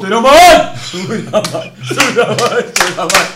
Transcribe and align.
Storhamar! 0.00 0.76
Storhamar! 1.84 3.26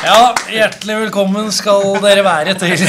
Ja, 0.00 0.32
hjertelig 0.48 0.96
velkommen 1.02 1.50
skal 1.52 1.98
dere 2.00 2.24
være 2.24 2.54
til 2.56 2.86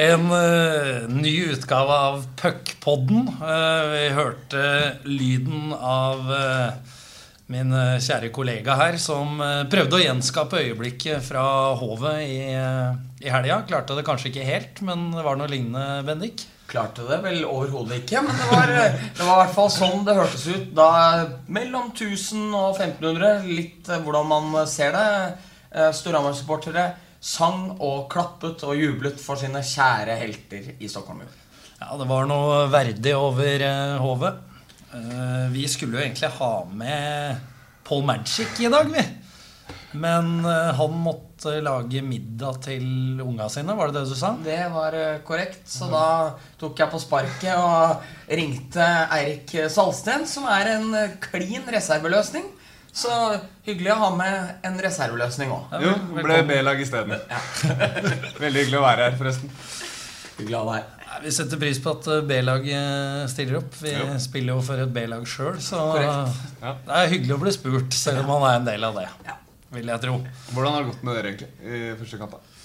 en 0.00 0.26
uh, 0.26 1.06
ny 1.06 1.36
utgave 1.52 2.00
av 2.08 2.26
Puckpodden. 2.42 3.30
Uh, 3.38 3.94
vi 3.94 4.02
hørte 4.18 4.66
lyden 5.06 5.70
av 5.78 6.26
uh, 6.26 6.98
min 7.46 7.70
kjære 8.02 8.34
kollega 8.34 8.74
her, 8.82 8.98
som 8.98 9.38
prøvde 9.70 10.00
å 10.00 10.02
gjenskape 10.02 10.64
øyeblikket 10.64 11.22
fra 11.30 11.44
Hovet 11.78 12.26
i, 12.26 12.42
i 13.22 13.30
helga. 13.30 13.62
Klarte 13.70 13.94
det 13.94 14.06
kanskje 14.06 14.34
ikke 14.34 14.50
helt, 14.50 14.82
men 14.82 15.12
det 15.14 15.22
var 15.26 15.38
noe 15.38 15.50
lignende, 15.50 16.02
Bendik? 16.10 16.42
Klarte 16.70 17.02
det 17.08 17.18
vel 17.24 17.42
overhodet 17.48 18.04
ikke, 18.04 18.22
men 18.22 18.36
det 18.38 18.48
var, 18.52 18.70
det 18.70 19.24
var 19.26 19.32
i 19.32 19.40
hvert 19.40 19.54
fall 19.56 19.70
sånn 19.74 20.04
det 20.06 20.14
hørtes 20.14 20.46
ut 20.46 20.68
da 20.76 20.90
mellom 21.50 21.90
1000 21.90 22.52
og 22.54 22.78
1500, 22.78 23.46
litt 23.50 23.90
eh, 23.90 24.02
hvordan 24.04 24.28
man 24.30 24.60
ser 24.70 24.94
det. 24.94 25.06
Eh, 25.74 25.90
Storhamar-supportere 25.94 26.92
sang 27.20 27.74
og 27.84 28.06
klappet 28.12 28.62
og 28.64 28.78
jublet 28.78 29.20
for 29.20 29.40
sine 29.40 29.60
kjære 29.66 30.16
helter 30.22 30.70
i 30.78 30.88
Stockholm. 30.88 31.26
Ja, 31.80 31.92
det 31.96 32.06
var 32.08 32.28
noe 32.28 32.64
verdig 32.72 33.12
over 33.16 33.64
uh, 33.64 34.00
Hovet. 34.00 34.40
Eh, 34.92 35.46
vi 35.52 35.66
skulle 35.70 35.98
jo 35.98 36.02
egentlig 36.02 36.30
ha 36.38 36.52
med 36.66 37.36
Paul 37.86 38.04
Magic 38.08 38.58
i 38.60 38.70
dag, 38.72 38.88
vi. 38.90 39.04
Men 39.92 40.44
eh, 40.44 40.70
han 40.76 40.92
måtte 41.02 41.56
lage 41.64 42.02
middag 42.04 42.60
til 42.66 43.20
unga 43.24 43.48
sine, 43.50 43.74
var 43.74 43.90
det 43.90 44.00
det 44.00 44.12
du 44.12 44.14
sa? 44.18 44.34
Det 44.44 44.60
var 44.70 44.94
eh, 44.94 45.18
korrekt, 45.26 45.64
så 45.70 45.88
da 45.90 46.04
tok 46.60 46.78
jeg 46.78 46.92
på 46.92 47.00
sparket 47.02 47.56
og 47.58 48.30
ringte 48.30 48.86
Eirik 49.16 49.54
Salsten, 49.72 50.28
som 50.30 50.46
er 50.52 50.76
en 50.76 50.94
eh, 50.94 51.16
klin 51.24 51.66
reserveløsning. 51.74 52.46
Så 52.90 53.10
hyggelig 53.66 53.92
å 53.94 53.98
ha 54.00 54.12
med 54.18 54.66
en 54.66 54.78
reserveløsning 54.82 55.52
òg. 55.54 55.76
Jo, 55.82 55.92
ble 56.22 56.40
B-lag 56.48 56.80
isteden. 56.82 57.18
Veldig 58.42 58.64
hyggelig 58.64 58.80
å 58.80 58.86
være 58.86 59.08
her, 59.08 59.18
forresten. 59.18 59.52
Hyggelig 60.38 60.58
å 60.58 60.64
ha 60.64 60.72
deg 60.72 60.80
her. 60.80 60.96
Vi 61.20 61.30
setter 61.34 61.58
pris 61.58 61.78
på 61.82 61.90
at 61.90 62.06
B-laget 62.30 63.30
stiller 63.32 63.58
opp. 63.58 63.74
Vi 63.82 63.92
Jo. 63.92 64.06
spiller 64.22 64.54
jo 64.54 64.62
for 64.64 64.78
et 64.80 64.92
B-lag 64.94 65.26
sjøl, 65.28 65.58
så 65.62 65.82
Korrekt. 65.90 66.42
Ja. 66.62 66.74
det 66.86 66.98
er 67.00 67.10
hyggelig 67.14 67.34
å 67.34 67.40
bli 67.42 67.54
spurt, 67.54 67.96
selv 67.98 68.22
om 68.22 68.30
man 68.36 68.46
er 68.48 68.60
en 68.60 68.68
del 68.70 68.86
av 68.86 68.98
det. 69.00 69.08
Ja. 69.26 69.34
Vil 69.70 69.92
jeg 69.92 70.02
tro. 70.02 70.16
Hvordan 70.54 70.74
har 70.74 70.82
det 70.82 70.90
gått 70.90 71.04
med 71.06 71.16
dere 71.16 71.32
egentlig 71.32 71.50
i 71.62 71.92
første 72.00 72.18
kamp? 72.20 72.34
da? 72.34 72.56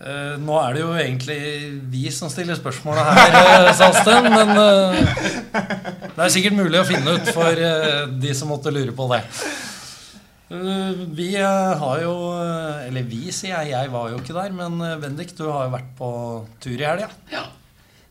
Eh, 0.00 0.36
nå 0.40 0.58
er 0.60 0.76
det 0.76 0.82
jo 0.82 0.90
egentlig 0.96 1.40
vi 1.92 2.04
som 2.12 2.32
stiller 2.32 2.56
spørsmåla 2.56 3.06
her, 3.08 3.34
uh, 3.36 3.72
Salsten. 3.76 4.28
Men 4.32 4.52
uh, 4.56 5.00
det 6.16 6.26
er 6.26 6.32
sikkert 6.32 6.56
mulig 6.60 6.80
å 6.80 6.86
finne 6.88 7.16
ut 7.16 7.32
for 7.36 7.64
uh, 7.64 8.06
de 8.20 8.36
som 8.36 8.52
måtte 8.52 8.72
lure 8.72 8.96
på 8.96 9.08
det. 9.14 9.24
Eh, 10.50 10.94
vi 11.14 11.36
eh, 11.38 11.78
har 11.78 12.00
jo 12.02 12.14
eh, 12.34 12.88
Eller 12.88 13.04
vi, 13.06 13.28
sier 13.30 13.60
jeg. 13.62 13.70
Jeg 13.70 13.90
var 13.92 14.10
jo 14.10 14.18
ikke 14.18 14.34
der. 14.34 14.54
Men 14.56 14.80
eh, 14.82 14.98
Bendik, 14.98 15.36
du 15.38 15.46
har 15.46 15.68
jo 15.68 15.74
vært 15.76 15.92
på 15.98 16.10
tur 16.62 16.74
i 16.74 16.86
helga. 16.86 17.06
Ja. 17.30 17.44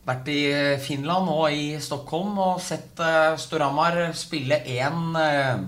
Vært 0.08 0.30
i 0.32 0.40
eh, 0.48 0.78
Finland 0.80 1.28
og 1.28 1.52
i 1.52 1.74
Stockholm 1.84 2.38
og 2.40 2.62
sett 2.64 2.96
uh, 3.04 3.36
Storhamar 3.38 3.98
spille 4.16 4.62
en 4.78 5.18
eh, 5.20 5.60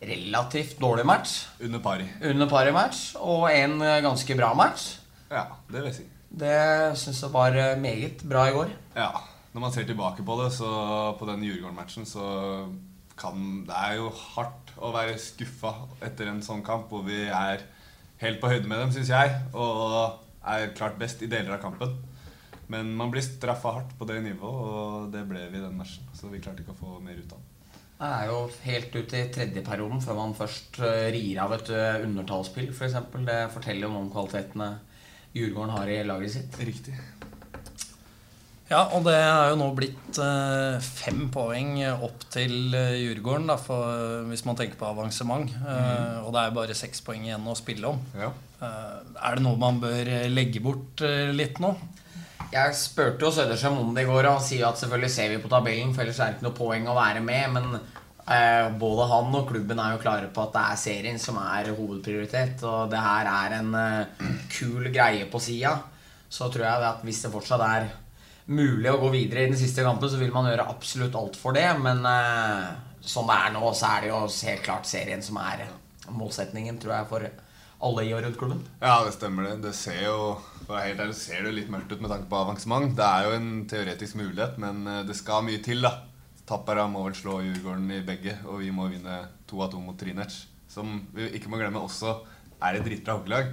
relativt 0.00 0.78
dårlig 0.80 1.06
match. 1.06 1.46
Under 1.60 1.80
pari. 1.82 2.06
Under 2.22 2.48
pari-match, 2.50 3.16
og 3.18 3.48
en 3.52 3.80
eh, 3.82 4.00
ganske 4.04 4.36
bra 4.38 4.52
match. 4.54 4.98
Ja, 5.30 5.44
det 5.68 5.80
vil 5.80 5.90
jeg 5.90 5.98
si. 5.98 6.06
Det 6.28 6.58
syns 7.00 7.22
jeg 7.24 7.32
var 7.34 7.56
eh, 7.56 7.78
meget 7.80 8.22
bra 8.28 8.46
i 8.48 8.54
går. 8.54 8.70
Ja, 8.96 9.10
Når 9.52 9.60
man 9.60 9.72
ser 9.72 9.86
tilbake 9.88 10.22
på 10.22 10.36
det, 10.42 10.52
så 10.52 10.68
på 11.18 11.26
den 11.26 11.42
Djurgården-matchen, 11.42 12.06
så 12.06 12.68
kan 13.18 13.64
Det 13.66 13.74
er 13.74 13.96
jo 13.98 14.12
hardt 14.36 14.70
å 14.78 14.92
være 14.94 15.18
skuffa 15.18 15.72
etter 16.06 16.28
en 16.30 16.42
sånn 16.44 16.62
kamp 16.62 16.92
hvor 16.92 17.02
vi 17.02 17.24
er 17.26 17.64
helt 18.20 18.38
på 18.40 18.50
høyde 18.52 18.68
med 18.68 18.78
dem, 18.78 18.92
syns 18.94 19.10
jeg, 19.10 19.32
og 19.54 20.20
er 20.46 20.70
klart 20.78 20.98
best 21.00 21.22
i 21.22 21.30
deler 21.30 21.56
av 21.56 21.62
kampen. 21.64 21.96
Men 22.68 22.92
man 22.94 23.10
blir 23.10 23.24
straffa 23.24 23.72
hardt 23.78 23.94
på 23.98 24.06
det 24.06 24.20
nivået, 24.22 24.64
og 24.68 25.12
det 25.12 25.24
ble 25.26 25.46
vi 25.48 25.58
i 25.58 25.64
den 25.64 25.76
matchen. 25.78 26.04
Så 26.14 26.28
vi 26.30 26.40
klarte 26.44 26.62
ikke 26.62 26.76
å 26.76 26.82
få 26.82 26.98
mer 27.00 27.16
ut 27.16 27.32
av 27.32 27.40
den. 27.40 27.47
Det 27.98 28.08
er 28.14 28.28
jo 28.30 28.36
helt 28.62 28.94
ut 28.94 29.14
i 29.18 29.24
tredje 29.34 29.62
perioden 29.66 30.00
før 30.04 30.18
man 30.20 30.34
først 30.38 30.76
eh, 30.86 31.08
rir 31.14 31.40
av 31.42 31.54
et 31.56 31.70
eh, 31.74 31.96
undertallsspill, 32.06 32.68
f.eks. 32.70 32.78
For 32.78 32.86
eksempel. 32.86 33.24
det 33.26 33.38
forteller 33.54 33.88
jo 33.88 33.94
noe 33.94 34.04
om 34.06 34.12
kvalitetene 34.14 34.68
Djurgården 35.34 35.74
har 35.74 35.90
i 35.90 35.96
laget 36.06 36.32
sitt. 36.36 36.54
Riktig. 36.62 36.94
Ja, 38.68 38.82
og 38.94 39.02
det 39.06 39.14
er 39.16 39.50
jo 39.50 39.58
nå 39.58 39.66
blitt 39.76 40.18
eh, 40.22 40.78
fem 40.84 41.26
poeng 41.32 41.78
opp 42.04 42.22
til 42.30 42.70
Djurgården, 42.70 43.48
da, 43.50 43.56
for, 43.60 44.22
hvis 44.30 44.44
man 44.46 44.58
tenker 44.60 44.78
på 44.78 44.88
avansement. 44.92 45.50
Eh, 45.58 46.18
Og 46.22 46.30
det 46.36 46.42
er 46.44 46.56
bare 46.56 46.76
seks 46.78 47.02
poeng 47.04 47.26
igjen 47.26 47.48
å 47.50 47.56
spille 47.58 47.90
om. 47.96 48.02
Ja. 48.14 48.30
Eh, 48.62 48.98
er 49.24 49.38
det 49.40 49.44
noe 49.46 49.58
man 49.58 49.80
bør 49.82 50.12
legge 50.30 50.62
bort 50.64 51.02
litt 51.34 51.58
nå? 51.64 51.74
Jeg 52.48 52.76
spurte 52.80 53.26
jo 53.26 53.30
Søderstrøm 53.34 53.76
om 53.82 53.90
det 53.92 54.06
i 54.06 54.08
går, 54.08 54.24
og 54.24 54.38
han 54.38 54.44
sier 54.44 54.64
at 54.68 54.80
selvfølgelig 54.80 55.12
ser 55.12 55.32
vi 55.34 55.40
på 55.42 55.50
tabellen, 55.52 55.92
for 55.92 56.04
ellers 56.04 56.20
er 56.22 56.30
det 56.30 56.38
ikke 56.38 56.46
noe 56.46 56.56
poeng 56.56 56.86
å 56.88 56.96
være 56.96 57.20
med. 57.24 57.56
Men 57.58 57.66
eh, 57.76 58.70
både 58.80 59.08
han 59.10 59.36
og 59.36 59.50
klubben 59.50 59.82
er 59.82 59.92
jo 59.92 60.00
klare 60.00 60.30
på 60.32 60.46
at 60.46 60.54
det 60.54 60.62
er 60.64 60.80
serien 60.80 61.20
som 61.20 61.36
er 61.42 61.68
hovedprioritet. 61.76 62.64
Og 62.64 62.88
det 62.92 63.02
her 63.04 63.28
er 63.34 63.56
en 63.58 63.76
eh, 63.76 64.30
kul 64.54 64.88
greie 64.94 65.26
på 65.28 65.42
sida. 65.44 65.74
Så 66.32 66.48
tror 66.52 66.64
jeg 66.64 66.86
at 66.88 67.04
hvis 67.04 67.20
det 67.24 67.32
fortsatt 67.34 67.64
er 67.66 67.90
mulig 68.48 68.94
å 68.94 69.00
gå 69.02 69.10
videre 69.12 69.44
i 69.44 69.50
den 69.50 69.60
siste 69.60 69.84
kampen, 69.84 70.08
så 70.08 70.20
vil 70.20 70.32
man 70.32 70.48
gjøre 70.48 70.70
absolutt 70.72 71.20
alt 71.20 71.36
for 71.36 71.56
det. 71.56 71.68
Men 71.84 72.00
eh, 72.08 72.64
som 73.04 73.28
det 73.28 73.36
er 73.42 73.52
nå, 73.58 73.74
så 73.76 73.92
er 73.92 74.06
det 74.06 74.14
jo 74.14 74.24
helt 74.24 74.64
klart 74.64 74.88
serien 74.88 75.20
som 75.24 75.36
er 75.44 75.66
målsetningen, 76.08 76.80
tror 76.80 76.96
jeg, 76.96 77.10
for 77.12 77.28
alle 77.84 78.04
i 78.08 78.12
og 78.14 78.22
rundt 78.24 78.38
klubben. 78.40 78.62
Ja, 78.82 78.98
det 79.06 79.14
stemmer 79.14 79.46
det. 79.46 79.56
Det 79.68 79.74
ser 79.76 80.00
jo 80.02 80.18
helt 80.68 81.00
ærlig, 81.00 81.16
ser 81.16 81.46
det 81.46 81.54
litt 81.54 81.70
mørkt 81.72 81.92
ut 81.92 82.02
med 82.02 82.10
tanke 82.12 82.28
på 82.30 82.40
avansement. 82.40 82.90
Det 82.98 83.06
er 83.06 83.26
jo 83.28 83.36
en 83.36 83.50
teoretisk 83.70 84.18
mulighet, 84.18 84.58
men 84.62 84.82
eh, 84.86 85.04
det 85.08 85.16
skal 85.18 85.46
mye 85.46 85.62
til, 85.64 85.84
da. 85.86 85.94
Tappara 86.48 86.86
må 86.90 87.04
vel 87.04 87.16
slå 87.16 87.38
Djurgården 87.44 87.90
i 87.92 88.04
begge, 88.06 88.38
og 88.48 88.62
vi 88.64 88.72
må 88.74 88.88
vinne 88.90 89.20
to 89.48 89.60
av 89.64 89.72
to 89.72 89.80
mot 89.84 89.98
Trinec. 90.00 90.42
Som 90.68 91.02
vi 91.14 91.28
ikke 91.36 91.52
må 91.52 91.60
glemme 91.60 91.80
også 91.84 92.14
er 92.64 92.78
et 92.78 92.86
dritbra 92.86 93.18
hockeylag. 93.18 93.52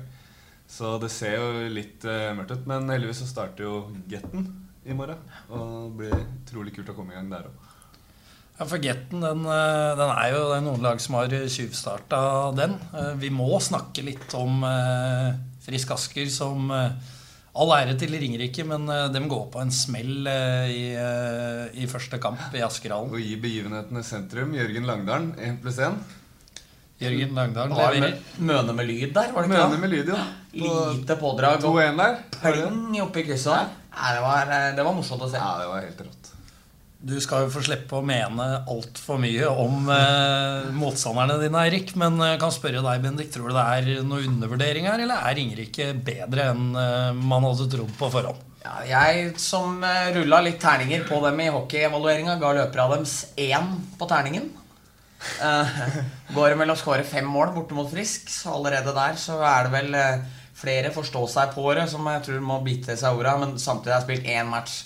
Så 0.67 0.95
det 0.99 1.11
ser 1.13 1.35
jo 1.37 1.67
litt 1.69 2.05
uh, 2.07 2.31
mørkt 2.35 2.55
ut. 2.55 2.63
Men 2.71 2.89
heldigvis 2.89 3.21
så 3.21 3.27
starter 3.29 3.67
jo 3.67 3.75
Getten 4.09 4.47
i 4.87 4.95
morgen. 4.97 5.19
Og 5.51 5.67
det 5.67 5.99
blir 5.99 6.15
utrolig 6.23 6.73
kult 6.75 6.91
å 6.91 6.95
komme 6.97 7.13
i 7.13 7.19
gang 7.19 7.29
der 7.31 7.49
òg. 7.51 7.74
Ja, 8.55 8.63
for 8.63 8.79
Getten 8.79 9.19
den, 9.19 9.41
eh, 9.51 9.89
den 9.99 10.11
er 10.13 10.29
jo 10.31 10.43
det 10.47 10.57
er 10.61 10.63
noen 10.63 10.83
lag 10.85 11.01
som 11.03 11.17
har 11.19 11.27
tjuvstarta 11.27 12.21
den. 12.55 12.77
Eh, 12.95 13.13
Vi 13.19 13.29
må 13.29 13.49
snakke 13.59 14.03
litt 14.05 14.31
om 14.37 14.63
eh, 14.63 15.33
Frisk 15.65 15.91
Asker 15.91 16.29
som 16.31 16.71
All 17.55 17.71
ære 17.71 17.93
til 17.99 18.11
Ringerike, 18.11 18.65
men 18.67 18.83
de 18.85 19.19
går 19.31 19.45
på 19.53 19.61
en 19.61 19.69
smell 19.71 20.27
i, 20.27 20.91
i 21.79 21.85
første 21.87 22.17
kamp 22.19 22.51
i 22.51 22.59
Askerhallen. 22.65 23.13
Og 23.15 23.21
gi 23.23 23.37
begivenhetene 23.39 24.03
sentrum. 24.03 24.51
Jørgen 24.57 24.83
Langdalen, 24.89 25.29
1 25.39 25.61
pluss 25.63 25.79
1. 25.79 25.95
Jørgen 26.99 27.31
Langdalen 27.37 27.71
leverer. 27.79 28.17
møne 28.43 28.75
med 28.75 28.89
lyd 28.91 29.13
der, 29.15 29.31
var 29.31 29.47
det 29.47 29.53
ikke 29.55 29.69
Møne 29.69 29.79
med 29.85 29.93
lyd, 29.95 30.11
ja. 30.11 30.19
På 30.51 30.73
Lite 30.97 31.15
pådrag 31.23 31.63
2-1 31.63 31.97
der. 32.03 32.19
Pling 32.41 32.99
oppi 33.05 33.23
krysset 33.23 33.53
der. 33.55 33.71
Ja, 33.95 34.11
det, 34.17 34.21
var, 34.27 34.53
det 34.75 34.85
var 34.89 34.99
morsomt 34.99 35.23
å 35.23 35.31
se. 35.31 35.39
Ja, 35.39 35.55
det 35.63 35.71
var 35.71 35.87
helt 35.87 36.03
rått. 36.09 36.24
Du 36.99 37.13
skal 37.21 37.45
jo 37.45 37.51
få 37.53 37.61
slippe 37.65 37.97
å 37.97 38.05
mene 38.05 38.45
altfor 38.71 39.19
mye 39.21 39.49
om 39.51 39.89
eh, 39.93 40.71
motstanderne 40.73 41.37
dine, 41.41 41.61
Eirik. 41.67 41.93
Men 41.99 42.17
jeg 42.23 42.39
kan 42.41 42.53
spørre 42.53 42.81
deg, 42.85 43.03
Bendik, 43.03 43.29
tror 43.33 43.51
du 43.51 43.57
det 43.57 43.65
er 43.65 44.07
noe 44.07 44.25
undervurdering 44.25 44.89
her, 44.89 45.03
eller 45.03 45.27
er 45.29 45.41
Ingerike 45.41 45.91
bedre 46.07 46.49
enn 46.53 46.71
eh, 46.73 47.11
man 47.19 47.45
hadde 47.45 47.69
trodd 47.75 47.93
på 47.99 48.09
forhånd? 48.13 48.41
Ja, 48.65 48.79
jeg 48.89 49.35
som 49.37 49.83
eh, 49.85 50.11
rulla 50.15 50.39
litt 50.41 50.57
terninger 50.63 51.03
på 51.05 51.19
dem 51.27 51.43
i 51.43 51.51
hockeyevalueringa, 51.53 52.39
ga 52.41 52.53
løpere 52.57 52.87
av 52.87 52.95
dems 52.95 53.19
én 53.37 53.75
på 53.99 54.07
terningen. 54.09 54.49
Eh, 55.45 55.77
går 56.33 56.57
mellom 56.57 56.73
å 56.73 56.79
skåre 56.79 57.05
fem 57.05 57.27
mål 57.29 57.53
borte 57.53 57.77
mot 57.77 57.91
Frisk, 57.91 58.31
så 58.33 58.55
allerede 58.57 58.95
der 58.95 59.21
så 59.21 59.37
er 59.45 59.67
det 59.67 59.75
vel 59.75 59.99
eh, 59.99 60.25
flere 60.57 60.93
forstå 60.95 61.23
seg 61.35 61.53
på-ere 61.53 61.85
som 61.91 62.05
jeg 62.09 62.25
tror 62.25 62.43
må 62.49 62.59
bite 62.65 62.97
seg 62.97 63.17
orda, 63.17 63.35
men 63.41 63.57
samtidig 63.61 63.93
har 63.93 64.01
jeg 64.01 64.07
spilt 64.09 64.33
én 64.33 64.49
match. 64.49 64.81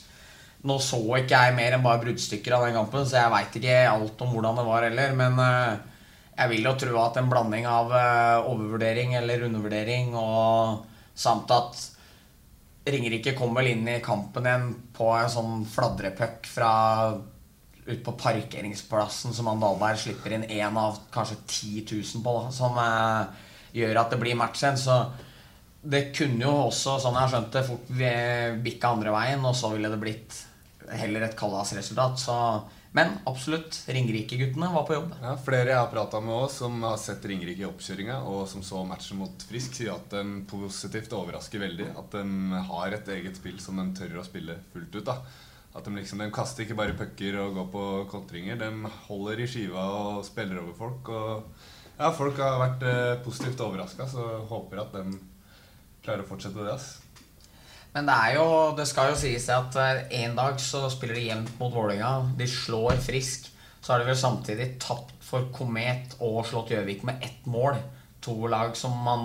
Nå 0.68 0.76
så 0.84 1.00
ikke 1.16 1.38
jeg 1.40 1.56
mer 1.56 1.78
enn 1.78 1.84
bare 1.86 2.02
bruddstykker 2.02 2.58
av 2.58 2.66
den 2.68 2.76
kampen, 2.76 3.06
så 3.08 3.22
jeg 3.22 3.32
veit 3.32 3.54
ikke 3.62 3.78
alt 3.88 4.24
om 4.26 4.34
hvordan 4.36 4.60
det 4.60 4.66
var 4.68 4.86
heller. 4.88 5.14
Men 5.16 5.40
eh, 5.40 5.78
jeg 6.40 6.52
vil 6.54 6.68
jo 6.68 6.74
tro 6.82 7.00
at 7.04 7.20
en 7.22 7.30
blanding 7.32 7.68
av 7.70 7.94
eh, 7.96 8.50
overvurdering 8.50 9.16
eller 9.20 9.48
undervurdering 9.48 10.12
og 10.20 10.84
samt 11.20 11.52
at 11.56 11.88
Ringerike 12.90 13.36
kom 13.38 13.52
vel 13.54 13.74
inn 13.74 13.88
i 13.92 14.00
kampen 14.04 14.48
igjen 14.48 14.70
på 14.96 15.10
en 15.14 15.32
sånn 15.32 15.66
fladrepuck 15.70 16.48
fra 16.50 16.72
ut 17.90 18.04
på 18.06 18.14
parkeringsplassen 18.22 19.34
som 19.36 19.50
han 19.50 19.62
Dahlberg 19.62 20.00
slipper 20.00 20.36
inn 20.36 20.46
én 20.46 20.78
av 20.78 21.00
kanskje 21.14 21.40
10 21.46 21.86
000 21.92 22.24
på, 22.26 22.36
da, 22.36 22.52
som 22.54 22.78
eh, 22.84 23.48
gjør 23.80 24.04
at 24.04 24.14
det 24.14 24.20
blir 24.22 24.38
match 24.40 24.64
igjen. 24.64 24.80
Så 24.80 25.00
det 25.82 26.10
kunne 26.16 26.44
jo 26.44 26.54
også, 26.68 26.98
sånn 27.00 27.16
jeg 27.16 27.24
har 27.24 27.34
skjønt 27.34 27.56
det, 27.56 27.66
fort 27.68 27.92
bikka 28.66 28.94
andre 28.94 29.16
veien, 29.16 29.44
og 29.48 29.56
så 29.58 29.72
ville 29.74 29.92
det 29.92 30.02
blitt 30.02 30.40
heller 30.92 31.26
et 31.26 31.36
Kallas-resultat. 31.38 32.20
Så 32.20 32.36
Men 32.92 33.12
absolutt, 33.30 33.84
Ringerike-guttene 33.86 34.72
var 34.74 34.86
på 34.88 34.96
jobb. 34.96 35.12
Ja, 35.22 35.36
Flere 35.38 35.70
jeg 35.70 35.78
har 35.78 35.92
prata 35.92 36.22
med 36.24 36.34
også, 36.34 36.64
som 36.64 36.80
har 36.88 36.96
sett 36.98 37.26
Ringerike 37.30 37.62
i 37.62 37.68
oppkjøringa, 37.68 38.16
og 38.26 38.48
som 38.50 38.64
så 38.66 38.82
matchen 38.88 39.20
mot 39.22 39.46
Frisk, 39.46 39.76
sier 39.78 39.94
at 39.94 40.10
de 40.10 40.42
positivt 40.50 41.14
overrasker 41.14 41.62
veldig. 41.62 41.92
At 42.02 42.18
de 42.18 42.64
har 42.72 42.98
et 42.98 43.14
eget 43.14 43.38
spill 43.38 43.60
som 43.62 43.78
de 43.78 43.86
tør 44.00 44.18
å 44.22 44.26
spille 44.26 44.58
fullt 44.74 44.98
ut. 44.98 45.06
da. 45.12 45.20
At 45.78 45.86
de 45.86 45.94
liksom, 45.94 46.24
de 46.24 46.34
kaster 46.34 46.66
ikke 46.66 46.80
bare 46.80 46.98
pucker 46.98 47.38
og 47.44 47.60
går 47.60 47.68
på 47.76 47.84
kontringer. 48.10 48.58
De 48.58 48.94
holder 49.06 49.44
i 49.44 49.50
skiva 49.50 49.84
og 50.00 50.24
spiller 50.26 50.64
over 50.64 50.74
folk. 50.80 51.12
Og 51.14 52.00
ja, 52.00 52.10
folk 52.16 52.42
har 52.42 52.58
vært 52.64 52.88
eh, 52.90 53.20
positivt 53.22 53.62
overraska, 53.62 54.08
så 54.10 54.26
håper 54.50 54.82
at 54.82 54.98
de 54.98 55.20
klarer 56.02 56.24
å 56.24 56.30
fortsette 56.30 56.64
det. 56.64 56.74
ass. 56.74 56.96
Men 57.94 58.06
det 58.06 58.16
er 58.16 58.36
jo, 58.38 58.48
det 58.78 58.86
skal 58.90 59.12
jo 59.12 59.20
sies 59.20 59.48
at 59.54 59.78
eh, 59.82 60.02
en 60.22 60.36
dag 60.38 60.60
så 60.62 60.84
spiller 60.94 61.18
de 61.18 61.30
jevnt 61.30 61.56
mot 61.62 61.74
Vålerenga. 61.74 62.36
De 62.38 62.48
slår 62.50 63.00
Frisk. 63.02 63.50
Så 63.82 63.94
har 63.94 64.02
de 64.02 64.10
vel 64.12 64.20
samtidig 64.20 64.76
tapt 64.82 65.16
for 65.26 65.50
Komet 65.56 66.18
og 66.26 66.44
slått 66.48 66.74
Gjøvik 66.74 67.06
med 67.08 67.24
ett 67.26 67.48
mål. 67.50 67.80
To 68.26 68.36
lag 68.52 68.76
som 68.76 68.94
man 69.06 69.24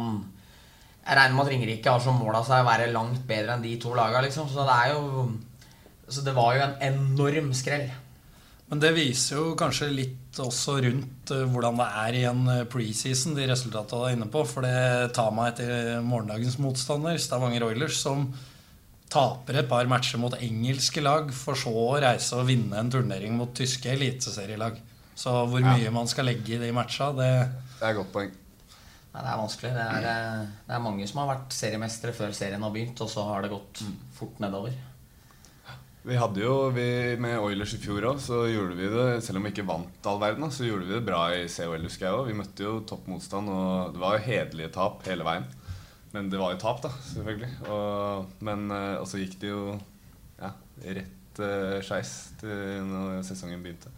Jeg 1.04 1.18
regner 1.18 1.34
med 1.34 1.44
at 1.44 1.50
Ringerike 1.50 1.90
har 1.90 2.00
som 2.00 2.16
mål 2.16 2.38
av 2.38 2.46
seg 2.48 2.62
å 2.62 2.68
være 2.68 2.92
langt 2.94 3.26
bedre 3.28 3.56
enn 3.56 3.64
de 3.64 3.74
to 3.82 3.92
laga, 3.92 4.22
liksom. 4.24 4.48
Så 4.48 4.64
det 4.64 4.76
er 4.78 4.94
jo 4.94 5.26
Så 6.08 6.24
det 6.24 6.34
var 6.36 6.56
jo 6.56 6.64
en 6.64 6.80
enorm 6.88 7.52
skrell. 7.56 7.90
Men 8.70 8.80
det 8.80 8.94
viser 8.96 9.36
jo 9.36 9.52
kanskje 9.58 9.90
litt 9.92 10.38
også 10.40 10.78
rundt 10.86 11.30
eh, 11.34 11.44
hvordan 11.52 11.76
det 11.82 11.90
er 12.00 12.16
i 12.16 12.24
en 12.30 12.48
eh, 12.48 12.64
preseason, 12.70 13.36
de 13.36 13.44
resultatene 13.50 14.00
du 14.00 14.08
er 14.08 14.16
inne 14.16 14.30
på. 14.32 14.44
For 14.48 14.64
det 14.64 15.12
tar 15.16 15.34
meg 15.36 15.52
etter 15.52 16.00
morgendagens 16.04 16.56
motstander, 16.62 17.20
Stavanger 17.20 17.68
Oilers, 17.68 18.00
som 18.00 18.30
taper 19.14 19.60
et 19.62 19.68
par 19.70 19.86
matcher 19.90 20.18
mot 20.22 20.34
engelske 20.42 21.02
lag, 21.04 21.30
for 21.34 21.54
så 21.58 21.70
å 21.70 22.00
reise 22.02 22.34
og 22.40 22.48
vinne 22.50 22.80
en 22.80 22.90
turnering 22.90 23.36
mot 23.38 23.52
tyske 23.54 23.92
eliteserielag. 23.94 24.80
Så 25.14 25.30
hvor 25.46 25.60
Ja. 25.62 25.76
mye 25.76 25.92
man 25.94 26.08
skal 26.10 26.26
legge 26.26 26.56
i 26.56 26.58
de 26.58 26.72
matcha, 26.74 27.12
det 27.14 27.50
Det 27.78 27.82
er 27.86 27.90
et 27.90 27.96
godt 27.96 28.12
poeng. 28.12 28.32
Nei, 29.14 29.22
det 29.22 29.30
er 29.30 29.38
vanskelig. 29.38 29.70
Det 29.74 29.84
er, 29.86 30.06
eh, 30.10 30.46
det 30.66 30.74
er 30.74 30.80
mange 30.82 31.06
som 31.06 31.20
har 31.22 31.36
vært 31.36 31.50
seriemestere 31.54 32.12
før 32.12 32.32
serien 32.34 32.62
har 32.62 32.70
begynt, 32.74 33.00
og 33.00 33.08
så 33.08 33.22
har 33.28 33.42
det 33.42 33.50
gått 33.52 33.82
fort 34.12 34.40
nedover. 34.40 34.72
Vi 36.04 36.16
hadde 36.16 36.36
jo, 36.42 36.70
vi, 36.74 37.16
Med 37.16 37.38
Oilers 37.38 37.72
i 37.74 37.78
fjor 37.78 38.02
òg, 38.02 38.18
så 38.20 38.42
gjorde 38.52 38.76
vi 38.76 38.88
det 38.92 39.22
Selv 39.24 39.38
om 39.38 39.44
vi 39.46 39.52
ikke 39.54 39.66
vant 39.66 40.04
all 40.04 40.18
verden, 40.20 40.50
så 40.50 40.66
gjorde 40.66 40.86
vi 40.86 40.92
det 40.98 41.06
bra 41.06 41.28
i 41.32 41.46
COL. 41.48 41.80
husker 41.80 42.06
jeg 42.06 42.12
også. 42.12 42.26
Vi 42.26 42.34
møtte 42.42 42.66
jo 42.66 42.80
topp 42.80 43.06
motstand, 43.08 43.48
og 43.48 43.94
det 43.94 44.00
var 44.02 44.18
jo 44.18 44.24
hederlige 44.26 44.72
tap 44.72 45.02
hele 45.06 45.24
veien. 45.24 45.46
Men 46.14 46.30
det 46.30 46.38
var 46.38 46.54
jo 46.54 46.60
tap, 46.62 46.78
da, 46.84 46.92
selvfølgelig. 47.10 47.50
Og, 47.74 48.32
men 48.46 48.68
eh, 48.70 48.94
og 49.00 49.08
så 49.10 49.18
gikk 49.18 49.34
det 49.42 49.50
jo 49.50 49.74
ja, 50.38 50.52
rett 50.98 51.40
uh, 51.42 51.80
skeis 51.82 52.14
når 52.42 53.22
sesongen 53.26 53.62
begynte. 53.64 53.90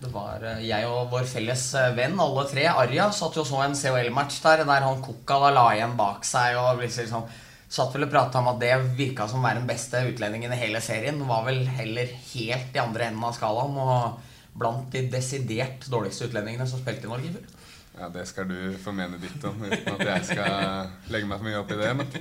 Det 0.00 0.10
var 0.12 0.42
eh, 0.42 0.64
jeg 0.66 0.88
og 0.90 1.12
vår 1.12 1.28
felles 1.30 1.64
venn, 1.96 2.18
alle 2.20 2.44
tre, 2.50 2.66
Arja, 2.72 3.08
satt 3.14 3.38
jo 3.38 3.46
så 3.46 3.62
en 3.62 3.78
COL-match 3.78 4.40
der, 4.42 4.64
der 4.66 4.86
han 4.88 5.02
Kokala 5.04 5.52
la 5.54 5.68
igjen 5.76 5.94
bak 5.98 6.26
seg 6.26 6.58
og 6.60 6.82
liksom 6.82 7.28
satt 7.76 7.94
vel 7.94 8.06
og 8.06 8.12
prata 8.12 8.42
om 8.42 8.50
at 8.50 8.60
det 8.62 8.74
virka 8.98 9.26
som 9.30 9.40
å 9.40 9.46
være 9.46 9.60
den 9.62 9.70
beste 9.70 10.02
utlendingen 10.06 10.52
i 10.54 10.60
hele 10.60 10.82
serien. 10.82 11.22
Var 11.30 11.46
vel 11.46 11.62
heller 11.78 12.10
helt 12.32 12.74
i 12.74 12.82
andre 12.82 13.08
enden 13.08 13.26
av 13.26 13.34
skalaen 13.38 13.78
og 13.82 14.34
blant 14.56 14.90
de 14.94 15.06
desidert 15.12 15.86
dårligste 15.92 16.30
utlendingene 16.30 16.66
som 16.68 16.80
spilte 16.82 17.06
i 17.06 17.12
Norge 17.12 17.30
i 17.30 17.34
fjor. 17.34 17.54
Ja, 17.98 18.08
Det 18.12 18.26
skal 18.28 18.48
du 18.50 18.56
få 18.82 18.92
mene 18.92 19.16
ditt 19.20 19.44
om, 19.48 19.62
uten 19.64 19.94
at 19.94 20.02
jeg 20.04 20.24
skal 20.32 20.90
legge 21.12 21.28
meg 21.30 21.38
for 21.40 21.46
mye 21.48 21.60
opp 21.62 21.72
i 21.72 21.78
det. 21.80 21.94
Men 21.96 22.12